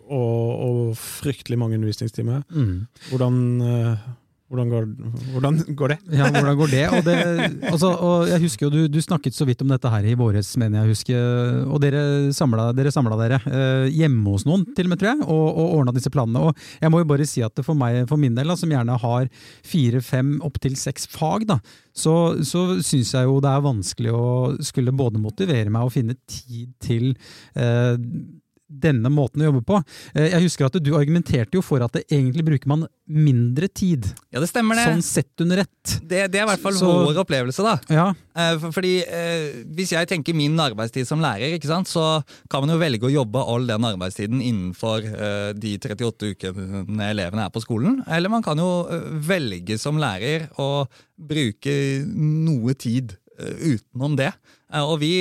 og, 0.10 0.50
og, 0.66 0.82
fryktelig 0.98 1.60
mange 1.62 1.78
undervisningstimer. 1.78 2.42
Mm. 2.50 2.88
Hvordan 3.12 3.44
uh, 3.62 4.10
hvordan 4.50 4.70
går, 4.72 4.86
hvordan 5.30 5.58
går, 5.78 5.92
det? 5.94 5.98
Ja, 6.18 6.28
hvordan 6.34 6.56
går 6.58 6.72
det? 6.72 6.86
Og, 6.90 7.04
det, 7.06 7.18
altså, 7.70 7.92
og 7.94 8.30
jeg 8.32 8.42
husker 8.42 8.66
jo, 8.66 8.70
du, 8.74 8.80
du, 8.90 8.98
snakket 9.06 9.36
så 9.38 9.46
vidt 9.46 9.62
om 9.62 9.70
dette 9.70 9.92
her 9.94 10.08
i 10.10 10.16
våres, 10.18 10.50
mener 10.58 10.82
jeg 10.82 10.96
husker. 10.96 11.60
Og 11.70 11.78
dere 11.84 12.02
samla 12.34 12.72
dere, 12.74 12.90
dere 13.22 13.40
eh, 13.46 13.86
hjemme 13.94 14.34
hos 14.34 14.48
noen, 14.50 14.66
til 14.74 14.90
og 14.90 14.94
med, 14.96 15.02
tror 15.04 15.12
jeg, 15.12 15.22
og, 15.28 15.46
og 15.54 15.76
ordna 15.78 15.94
disse 15.94 16.10
planene. 16.14 16.50
Og 16.50 16.82
jeg 16.82 16.90
må 16.90 17.04
jo 17.04 17.10
bare 17.12 17.30
si 17.30 17.46
at 17.46 17.62
for 17.62 17.78
meg, 17.78 18.02
for 18.10 18.18
min 18.18 18.34
del, 18.38 18.50
da, 18.50 18.58
som 18.58 18.74
gjerne 18.74 18.98
har 19.06 19.30
fire, 19.70 20.02
fem, 20.02 20.40
opptil 20.50 20.80
seks 20.82 21.06
fag, 21.14 21.46
da, 21.54 21.60
så, 21.94 22.16
så 22.42 22.66
syns 22.82 23.14
jeg 23.14 23.30
jo 23.30 23.38
det 23.44 23.54
er 23.54 23.66
vanskelig 23.70 24.18
å 24.18 24.28
skulle 24.66 24.96
både 24.98 25.22
motivere 25.22 25.70
meg 25.70 25.86
og 25.86 25.94
finne 25.94 26.18
tid 26.26 26.74
til 26.82 27.12
eh, 27.54 28.02
denne 28.70 29.10
måten 29.12 29.42
å 29.42 29.50
jobbe 29.50 29.64
på. 29.66 29.80
Eh, 30.14 30.30
jeg 30.30 30.46
husker 30.46 30.68
at 30.68 30.78
du 30.84 30.92
argumenterte 30.98 31.58
jo 31.58 31.64
for 31.66 31.82
at 31.84 31.96
det 31.98 32.06
egentlig 32.08 32.46
bruker 32.46 32.70
man 32.70 32.86
mindre 33.10 33.68
tid. 33.68 34.06
Ja, 34.30 34.42
det 34.42 34.50
stemmer 34.52 34.78
det. 34.78 34.86
Sånn 34.92 35.06
sett 35.06 35.44
under 35.44 35.64
ett. 35.64 35.96
Det, 36.04 36.28
det 36.30 36.42
er 36.42 36.46
i 36.46 36.50
hvert 36.52 36.64
fall 36.64 36.78
så, 36.78 36.90
vår 37.10 37.22
opplevelse, 37.24 37.66
da. 37.66 37.76
Ja. 37.90 38.06
Eh, 38.40 38.68
fordi 38.70 38.94
eh, 39.04 39.64
Hvis 39.76 39.94
jeg 39.96 40.10
tenker 40.12 40.38
min 40.38 40.58
arbeidstid 40.62 41.10
som 41.10 41.24
lærer, 41.24 41.58
ikke 41.58 41.72
sant, 41.72 41.90
så 41.90 42.22
kan 42.52 42.64
man 42.64 42.76
jo 42.76 42.82
velge 42.82 43.10
å 43.10 43.14
jobbe 43.14 43.42
all 43.42 43.66
den 43.70 43.90
arbeidstiden 43.90 44.44
innenfor 44.44 45.06
de 45.60 45.74
38 45.82 46.30
ukene 46.34 47.10
elevene 47.10 47.46
er 47.48 47.54
på 47.54 47.62
skolen. 47.64 48.00
Eller 48.08 48.32
man 48.32 48.46
kan 48.46 48.60
jo 48.60 48.70
velge 49.26 49.80
som 49.82 50.00
lærer 50.00 50.48
å 50.62 50.86
bruke 51.18 51.74
noe 52.06 52.76
tid 52.78 53.16
utenom 53.40 54.18
det. 54.20 54.32
Og 54.78 55.00
vi 55.02 55.14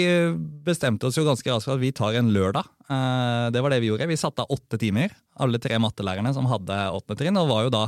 bestemte 0.66 1.08
oss 1.08 1.16
jo 1.16 1.24
ganske 1.24 1.48
raskt 1.48 1.70
at 1.72 1.80
vi 1.80 1.94
tar 1.96 2.18
en 2.18 2.28
lørdag 2.34 2.66
Eh, 2.88 3.50
det 3.52 3.60
var 3.60 3.70
det 3.70 3.80
vi 3.80 3.90
gjorde. 3.90 4.06
Vi 4.08 4.16
satte 4.16 4.42
av 4.42 4.52
åtte 4.52 4.78
timer, 4.80 5.12
alle 5.36 5.60
tre 5.60 5.76
mattelærerne 5.80 6.32
som 6.34 6.48
hadde 6.48 6.76
åttende 6.96 7.18
trinn. 7.20 7.40
Og 7.40 7.50
var 7.50 7.66
jo 7.66 7.74
da 7.74 7.82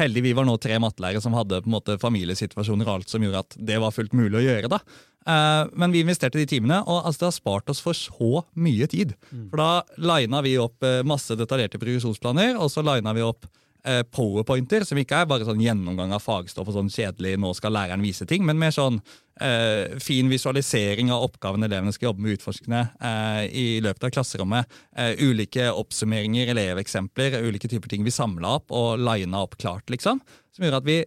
heldige 0.00 0.30
vi 0.30 0.36
var 0.36 0.48
nå 0.48 0.56
tre 0.60 0.78
mattelærere 0.82 1.20
som 1.24 1.36
hadde 1.36 1.60
på 1.60 1.68
en 1.68 1.76
måte 1.76 1.98
familiesituasjoner 2.00 2.88
og 2.88 2.94
alt 2.94 3.12
som 3.12 3.24
gjorde 3.24 3.44
at 3.44 3.58
det 3.68 3.76
var 3.82 3.94
fullt 3.94 4.16
mulig 4.16 4.40
å 4.40 4.46
gjøre. 4.46 4.72
da. 4.72 4.80
Eh, 5.26 5.74
men 5.76 5.92
vi 5.92 6.00
investerte 6.06 6.40
de 6.40 6.48
timene, 6.48 6.80
og 6.86 7.04
altså 7.04 7.26
det 7.26 7.28
har 7.28 7.36
spart 7.36 7.70
oss 7.74 7.84
for 7.84 7.98
så 7.98 8.46
mye 8.54 8.88
tid. 8.88 9.12
Mm. 9.28 9.50
For 9.52 9.60
da 9.60 9.70
lina 10.14 10.42
vi 10.46 10.56
opp 10.62 10.82
eh, 10.86 11.04
masse 11.04 11.36
detaljerte 11.36 11.82
progresjonsplaner, 11.82 12.56
og 12.56 12.72
så 12.72 12.84
lina 12.86 13.12
vi 13.12 13.26
opp 13.26 13.44
Eh, 13.86 14.02
powerpointer, 14.02 14.82
som 14.82 14.98
ikke 14.98 15.20
er 15.22 15.26
bare 15.30 15.44
sånn 15.46 15.60
gjennomgang 15.62 16.10
av 16.10 16.24
fagstoff 16.24 16.66
og 16.66 16.74
sånn 16.74 16.88
kjedelig 16.90 17.36
'nå 17.38 17.52
skal 17.54 17.70
læreren 17.70 18.02
vise 18.02 18.26
ting', 18.26 18.42
men 18.42 18.58
mer 18.58 18.72
sånn 18.74 18.98
eh, 19.38 19.94
fin 20.02 20.26
visualisering 20.26 21.12
av 21.14 21.22
oppgavene 21.22 21.68
elevene 21.68 21.92
skal 21.94 22.08
jobbe 22.08 22.24
med 22.24 22.34
utforskende 22.34 22.80
eh, 22.98 23.44
i 23.46 23.66
løpet 23.80 24.08
av 24.08 24.10
klasserommet. 24.16 24.66
Eh, 24.96 25.14
ulike 25.22 25.70
oppsummeringer, 25.70 26.50
eleveksempler, 26.50 27.38
ulike 27.46 27.70
typer 27.70 27.88
ting 27.88 28.02
vi 28.02 28.10
samla 28.10 28.56
opp 28.58 28.74
og 28.74 28.98
lina 28.98 29.44
opp 29.46 29.54
klart, 29.56 29.86
liksom. 29.86 30.18
Som 30.50 30.66
gjør 30.66 30.80
at 30.80 30.88
vi 30.90 30.98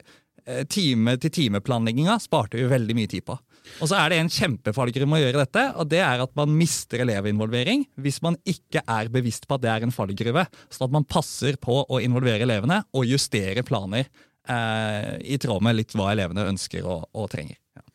eh, 0.46 0.63
time 0.63 1.18
til 1.20 1.36
time-planlegginga 1.36 2.15
sparte 2.24 2.56
vi 2.56 2.63
veldig 2.63 2.96
mye 2.96 3.12
tid 3.12 3.28
på. 3.28 3.36
Og 3.79 3.89
så 3.89 3.97
er 3.99 4.12
det 4.12 4.19
en 4.19 4.32
kjempefallgruve 4.34 5.08
med 5.10 5.21
å 5.21 5.23
gjøre 5.23 5.43
dette, 5.43 5.65
og 5.79 5.89
det 5.91 6.01
er 6.03 6.23
at 6.23 6.34
man 6.38 6.51
mister 6.58 7.03
elevinvolvering 7.05 7.86
hvis 8.01 8.19
man 8.25 8.38
ikke 8.49 8.84
er 8.84 9.12
bevisst 9.13 9.47
på 9.47 9.58
at 9.58 9.63
det 9.63 9.71
er 9.71 9.86
en 9.86 9.95
fallgruve. 9.95 10.45
Sånn 10.67 10.89
at 10.89 10.95
man 10.97 11.08
passer 11.08 11.60
på 11.62 11.82
å 11.86 12.01
involvere 12.03 12.47
elevene 12.47 12.82
og 12.91 13.08
justere 13.08 13.63
planer 13.67 14.10
eh, 14.49 15.15
i 15.23 15.39
tråd 15.41 15.63
med 15.65 15.79
litt 15.79 15.95
hva 15.95 16.12
elevene 16.13 16.49
ønsker 16.51 16.88
og, 16.88 17.08
og 17.13 17.29
trenger. 17.32 17.60
Ja. 17.77 17.86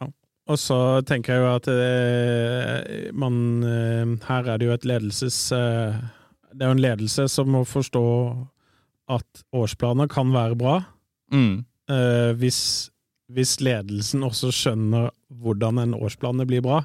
Ja. 0.00 0.10
Og 0.50 0.60
så 0.62 0.80
tenker 1.06 1.36
jeg 1.36 1.44
jo 1.44 1.54
at 1.54 1.70
eh, 1.72 3.08
man 3.16 3.40
eh, 3.66 4.16
Her 4.28 4.52
er 4.52 4.60
det 4.60 4.70
jo 4.70 4.76
et 4.76 4.88
ledelses... 4.88 5.40
Eh, 5.54 6.04
det 6.56 6.64
er 6.64 6.70
jo 6.70 6.76
en 6.78 6.86
ledelse 6.86 7.26
som 7.28 7.50
må 7.52 7.66
forstå 7.68 8.06
at 9.12 9.42
årsplaner 9.54 10.08
kan 10.10 10.30
være 10.32 10.56
bra. 10.58 10.78
Mm. 11.34 11.66
Eh, 11.90 12.30
hvis 12.40 12.60
hvis 13.32 13.56
ledelsen 13.64 14.24
også 14.26 14.52
skjønner 14.54 15.10
hvordan 15.42 15.80
en 15.82 15.96
årsplan 15.98 16.44
blir 16.46 16.62
bra, 16.64 16.84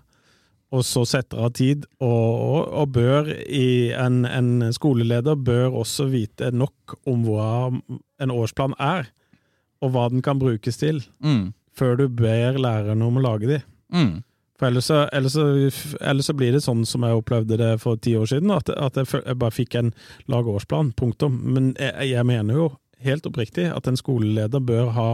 og 0.72 0.86
så 0.88 1.04
setter 1.08 1.42
av 1.44 1.52
tid, 1.58 1.84
og, 2.00 2.08
og, 2.08 2.62
og 2.82 2.94
bør 2.96 3.28
i 3.44 3.92
en, 3.92 4.24
en, 4.26 4.70
skoleleder 4.74 5.36
bør 5.36 5.82
også 5.82 6.08
vite 6.14 6.52
nok 6.56 6.96
om 7.12 7.26
hva 7.28 7.50
en 8.24 8.34
årsplan 8.34 8.78
er, 8.80 9.10
og 9.84 9.92
hva 9.92 10.08
den 10.14 10.24
kan 10.24 10.40
brukes 10.40 10.80
til, 10.80 11.02
mm. 11.20 11.52
før 11.76 12.00
du 12.00 12.06
ber 12.08 12.60
lærerne 12.62 13.04
om 13.04 13.20
å 13.20 13.26
lage 13.26 13.50
de. 13.50 13.60
Mm. 13.92 14.22
For 14.62 14.70
ellers 14.70 14.88
så, 14.88 15.02
ellers, 15.12 15.36
så, 15.36 15.98
ellers 16.06 16.30
så, 16.30 16.38
blir 16.38 16.54
det 16.56 16.64
sånn 16.64 16.86
som 16.88 17.04
jeg 17.04 17.18
opplevde 17.18 17.58
det 17.60 17.72
for 17.82 18.00
ti 18.00 18.14
år 18.16 18.30
siden, 18.30 18.54
at, 18.54 18.70
at 18.70 19.00
jeg, 19.02 19.10
jeg, 19.18 19.38
bare 19.42 19.56
fikk 19.58 19.76
en 19.80 19.90
lag 20.32 20.48
årsplan, 20.48 20.94
punktum. 20.96 21.40
Men 21.52 21.72
jeg, 21.82 22.12
jeg 22.14 22.28
mener 22.30 22.60
jo 22.60 22.68
helt 23.02 23.26
oppriktig 23.26 23.66
at 23.74 23.90
en 23.90 23.98
skoleleder 23.98 24.62
bør 24.64 24.94
ha 24.96 25.10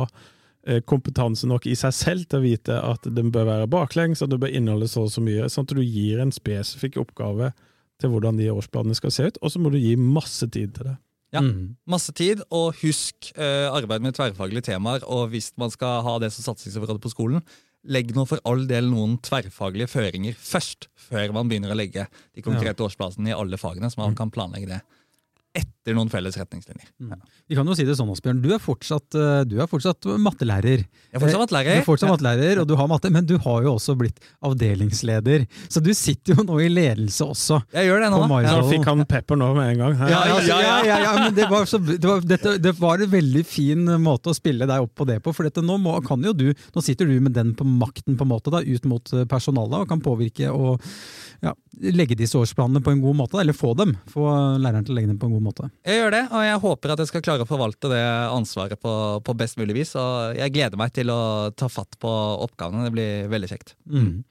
kompetanse 0.89 1.47
nok 1.47 1.63
i 1.69 1.75
seg 1.80 1.93
selv 1.95 2.27
til 2.27 2.41
å 2.41 2.43
vite 2.43 2.75
at 2.84 3.08
den 3.15 3.32
bør 3.32 3.47
være 3.47 3.69
baklengs, 3.71 4.21
og 4.23 4.34
det 4.34 4.39
bør 4.41 4.51
inneholde 4.51 4.89
så 4.91 5.06
og 5.06 5.13
så 5.13 5.23
mye, 5.23 5.47
sånn 5.51 5.67
at 5.67 5.75
du 5.77 5.84
gir 5.84 6.19
en 6.19 6.34
spesifikk 6.36 6.99
oppgave 7.01 7.53
til 8.01 8.12
hvordan 8.13 8.39
de 8.39 8.49
årsplanene 8.53 8.97
skal 8.97 9.13
se 9.13 9.30
ut, 9.30 9.39
og 9.41 9.53
så 9.53 9.62
må 9.62 9.71
du 9.73 9.80
gi 9.80 9.95
masse 9.99 10.45
tid 10.53 10.75
til 10.75 10.91
det. 10.91 10.97
Ja, 11.36 11.41
mm. 11.43 11.75
masse 11.91 12.13
tid, 12.15 12.43
og 12.56 12.77
husk 12.82 13.32
eh, 13.36 13.67
arbeid 13.67 14.03
med 14.06 14.15
tverrfaglige 14.15 14.69
temaer. 14.69 15.03
Og 15.12 15.34
hvis 15.34 15.51
man 15.60 15.73
skal 15.73 15.99
ha 16.06 16.13
det 16.23 16.32
som 16.34 16.45
satsingsområde 16.45 17.01
på 17.03 17.12
skolen, 17.12 17.43
legg 17.88 18.13
nå 18.15 18.23
for 18.27 18.39
all 18.47 18.63
del 18.69 18.88
noen 18.91 19.17
tverrfaglige 19.23 19.91
føringer 19.91 20.38
først, 20.39 20.89
før 21.10 21.36
man 21.36 21.51
begynner 21.51 21.73
å 21.73 21.77
legge 21.77 22.08
de 22.08 22.45
konkrete 22.45 22.80
ja. 22.80 22.88
årsplanene 22.88 23.34
i 23.34 23.36
alle 23.36 23.60
fagene, 23.60 23.91
så 23.91 24.01
man 24.01 24.15
mm. 24.15 24.19
kan 24.21 24.32
planlegge 24.34 24.71
det 24.71 24.82
etter 25.58 25.96
noen 25.98 26.10
felles 26.12 26.36
retningslinjer. 26.38 26.89
Mm. 27.02 27.13
Ja. 27.15 27.41
Vi 27.48 27.58
kan 27.58 27.70
jo 27.70 27.76
si 27.78 27.86
det 27.88 27.96
sånn, 27.98 28.10
Asbjørn. 28.12 28.41
Du 28.43 28.50
er 28.54 28.62
fortsatt, 28.62 29.15
eh, 29.17 29.41
du 29.48 29.58
er 29.63 29.70
fortsatt 29.72 30.08
mattelærer. 30.22 30.84
Jeg 30.84 31.17
er 31.17 31.24
fortsatt 31.24 31.54
Du 31.54 31.72
er 31.74 31.86
fortsatt 31.86 32.12
mattelærer, 32.12 32.62
og 32.62 32.67
du 32.70 32.76
har 32.80 32.89
matte, 32.91 33.12
men 33.13 33.26
du 33.26 33.38
har 33.41 33.63
jo 33.65 33.76
også 33.78 33.96
blitt 34.00 34.20
avdelingsleder. 34.46 35.48
Så 35.72 35.82
du 35.84 35.93
sitter 35.98 36.36
jo 36.36 36.46
nå 36.48 36.60
i 36.65 36.70
ledelse 36.72 37.26
også. 37.26 37.62
Jeg 37.74 37.89
gjør 37.89 38.04
det 38.04 38.12
nå. 38.13 38.22
Da. 38.28 38.41
Ja. 38.46 38.58
Fikk 38.67 38.88
han 38.89 39.06
pepper 39.10 39.39
nå 39.39 39.52
med 39.58 39.74
en 39.74 39.84
gang. 39.84 39.98
Ja, 40.02 40.24
ja, 40.28 40.39
ja, 40.41 40.41
ja, 40.48 40.60
ja. 40.60 40.78
ja, 40.88 40.98
ja, 41.06 41.13
men 41.24 41.38
det 41.38 41.48
var, 41.52 41.65
så, 41.70 41.80
det, 41.80 42.04
var, 42.04 42.22
dette, 42.22 42.58
det 42.62 42.76
var 42.80 43.04
en 43.04 43.13
veldig 43.13 43.46
fin 43.48 43.88
måte 44.04 44.34
å 44.34 44.38
spille 44.38 44.67
deg 44.70 44.88
opp 44.88 44.96
på 44.98 45.08
det 45.10 45.22
på. 45.24 45.34
For 45.36 45.48
dette, 45.48 45.63
nå, 45.65 45.80
må, 45.82 45.96
kan 46.06 46.24
jo 46.26 46.36
du, 46.36 46.50
nå 46.52 46.84
sitter 46.84 47.10
du 47.10 47.15
med 47.24 47.36
den 47.38 47.56
på 47.58 47.67
makten 47.67 48.20
på 48.20 48.28
en 48.28 48.34
måte 48.34 48.54
da, 48.54 48.62
ut 48.62 48.86
mot 48.89 49.13
eh, 49.15 49.26
personalet 49.30 49.86
og 49.86 49.89
kan 49.89 50.04
påvirke 50.04 50.52
og 50.52 50.84
ja, 51.43 51.54
legge 51.93 52.17
disse 52.17 52.38
årsplanene 52.39 52.82
på 52.84 52.91
en 52.91 53.02
god 53.02 53.15
måte. 53.15 53.38
da, 53.38 53.41
Eller 53.41 53.54
få 53.58 53.74
dem. 53.78 53.96
Få 54.10 54.26
læreren 54.58 54.86
til 54.86 54.96
å 54.96 54.98
legge 54.98 55.12
dem 55.12 55.20
på 55.22 55.30
en 55.30 55.36
god 55.38 55.41
måte. 55.43 55.46
Jeg 55.88 56.01
gjør 56.01 56.13
det, 56.13 56.21
og 56.31 56.45
jeg 56.45 56.62
håper 56.63 56.93
at 56.93 57.01
jeg 57.01 57.10
skal 57.12 57.23
klare 57.25 57.45
å 57.45 57.49
forvalte 57.49 57.91
det 57.91 58.03
ansvaret 58.31 58.79
på, 58.81 58.93
på 59.23 59.36
best 59.39 59.60
mulig 59.60 59.75
vis. 59.79 59.93
Og 59.99 60.38
jeg 60.38 60.53
gleder 60.55 60.79
meg 60.79 60.93
til 60.95 61.12
å 61.13 61.19
ta 61.57 61.69
fatt 61.71 61.97
på 62.01 62.12
oppgavene. 62.45 62.86
Det 62.88 62.93
blir 62.95 63.31
veldig 63.31 63.49
kjekt. 63.51 63.75
Mm. 63.89 64.23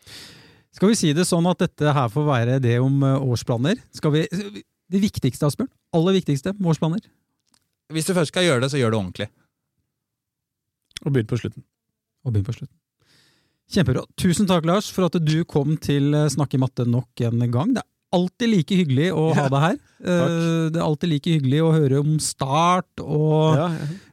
Skal 0.77 0.93
vi 0.93 0.99
si 0.99 1.13
det 1.17 1.25
sånn 1.25 1.49
at 1.49 1.63
dette 1.63 1.93
her 1.97 2.09
får 2.13 2.27
være 2.29 2.57
det 2.61 2.77
om 2.85 3.01
eh, 3.07 3.29
årsplaner? 3.33 3.81
Skal 3.97 4.13
vi, 4.13 4.27
det 4.29 5.01
viktigste, 5.01 5.49
Asbjørn? 5.49 5.73
Aller 5.97 6.19
viktigste 6.19 6.53
med 6.59 6.75
årsplaner? 6.75 7.05
Hvis 7.95 8.09
du 8.09 8.13
først 8.17 8.35
skal 8.35 8.45
gjøre 8.45 8.67
det, 8.67 8.73
så 8.75 8.81
gjør 8.81 8.93
det 8.93 8.99
ordentlig. 9.01 9.29
Og 11.05 11.15
begynn 11.15 11.31
på 11.31 11.39
slutten. 11.41 11.65
Og 12.27 12.35
begynn 12.35 12.49
på 12.49 12.57
slutten. 12.59 12.75
Kjempebra. 13.73 14.05
Tusen 14.21 14.47
takk, 14.47 14.67
Lars, 14.69 14.93
for 14.95 15.09
at 15.09 15.17
du 15.19 15.41
kom 15.49 15.75
til 15.83 16.13
Snakk 16.13 16.35
Snakke 16.37 16.61
matte 16.63 16.85
nok 16.87 17.25
en 17.27 17.47
gang. 17.51 17.73
Det 17.75 17.83
er 17.83 17.89
alltid 18.15 18.49
like 18.53 18.77
hyggelig 18.79 19.09
å 19.13 19.33
ha 19.37 19.49
deg 19.53 19.61
her. 19.71 19.77
Eh, 20.07 20.69
Det 20.71 20.77
er 20.77 20.85
alltid 20.85 21.09
like 21.09 21.31
hyggelig 21.33 21.61
å 21.65 21.71
høre 21.73 21.99
om 22.03 22.19
Start 22.21 23.01
og 23.01 23.57
Ja, 23.57 23.69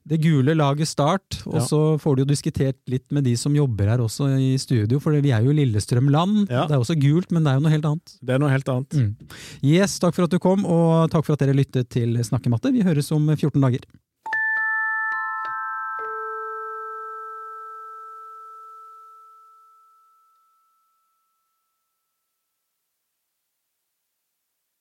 det 0.08 0.22
gule 0.24 0.56
laget 0.56 0.88
Start. 0.88 1.42
Og 1.46 1.58
Ja. 1.60 1.66
så 1.68 1.80
får 2.00 2.16
du 2.16 2.22
jo 2.24 2.30
diskutert 2.32 2.78
litt 2.88 3.04
med 3.12 3.26
de 3.28 3.36
som 3.36 3.54
jobber 3.54 3.92
her 3.92 4.00
også 4.00 4.30
i 4.40 4.56
studio, 4.58 4.98
for 5.04 5.12
vi 5.22 5.34
er 5.36 5.44
jo 5.44 5.52
Lillestrøm-land. 5.52 6.48
Ja. 6.50 6.64
Det 6.72 6.78
er 6.78 6.80
også 6.80 6.96
gult, 6.98 7.30
men 7.36 7.44
det 7.44 7.52
er 7.52 7.60
jo 7.60 7.66
noe 7.68 7.74
helt 7.76 7.86
annet. 7.92 8.16
Det 8.24 8.34
er 8.34 8.40
noe 8.40 8.50
helt 8.56 8.72
annet. 8.72 8.96
Mm. 8.96 9.36
Yes, 9.62 10.00
takk 10.00 10.16
for 10.16 10.24
at 10.24 10.32
du 10.32 10.40
kom, 10.40 10.64
og 10.66 11.12
takk 11.12 11.26
for 11.28 11.34
at 11.36 11.44
dere 11.44 11.54
lyttet 11.60 11.90
til 11.94 12.16
Snakkematte. 12.24 12.72
Vi 12.74 12.82
høres 12.88 13.12
om 13.12 13.28
14 13.36 13.60
dager. 13.62 13.84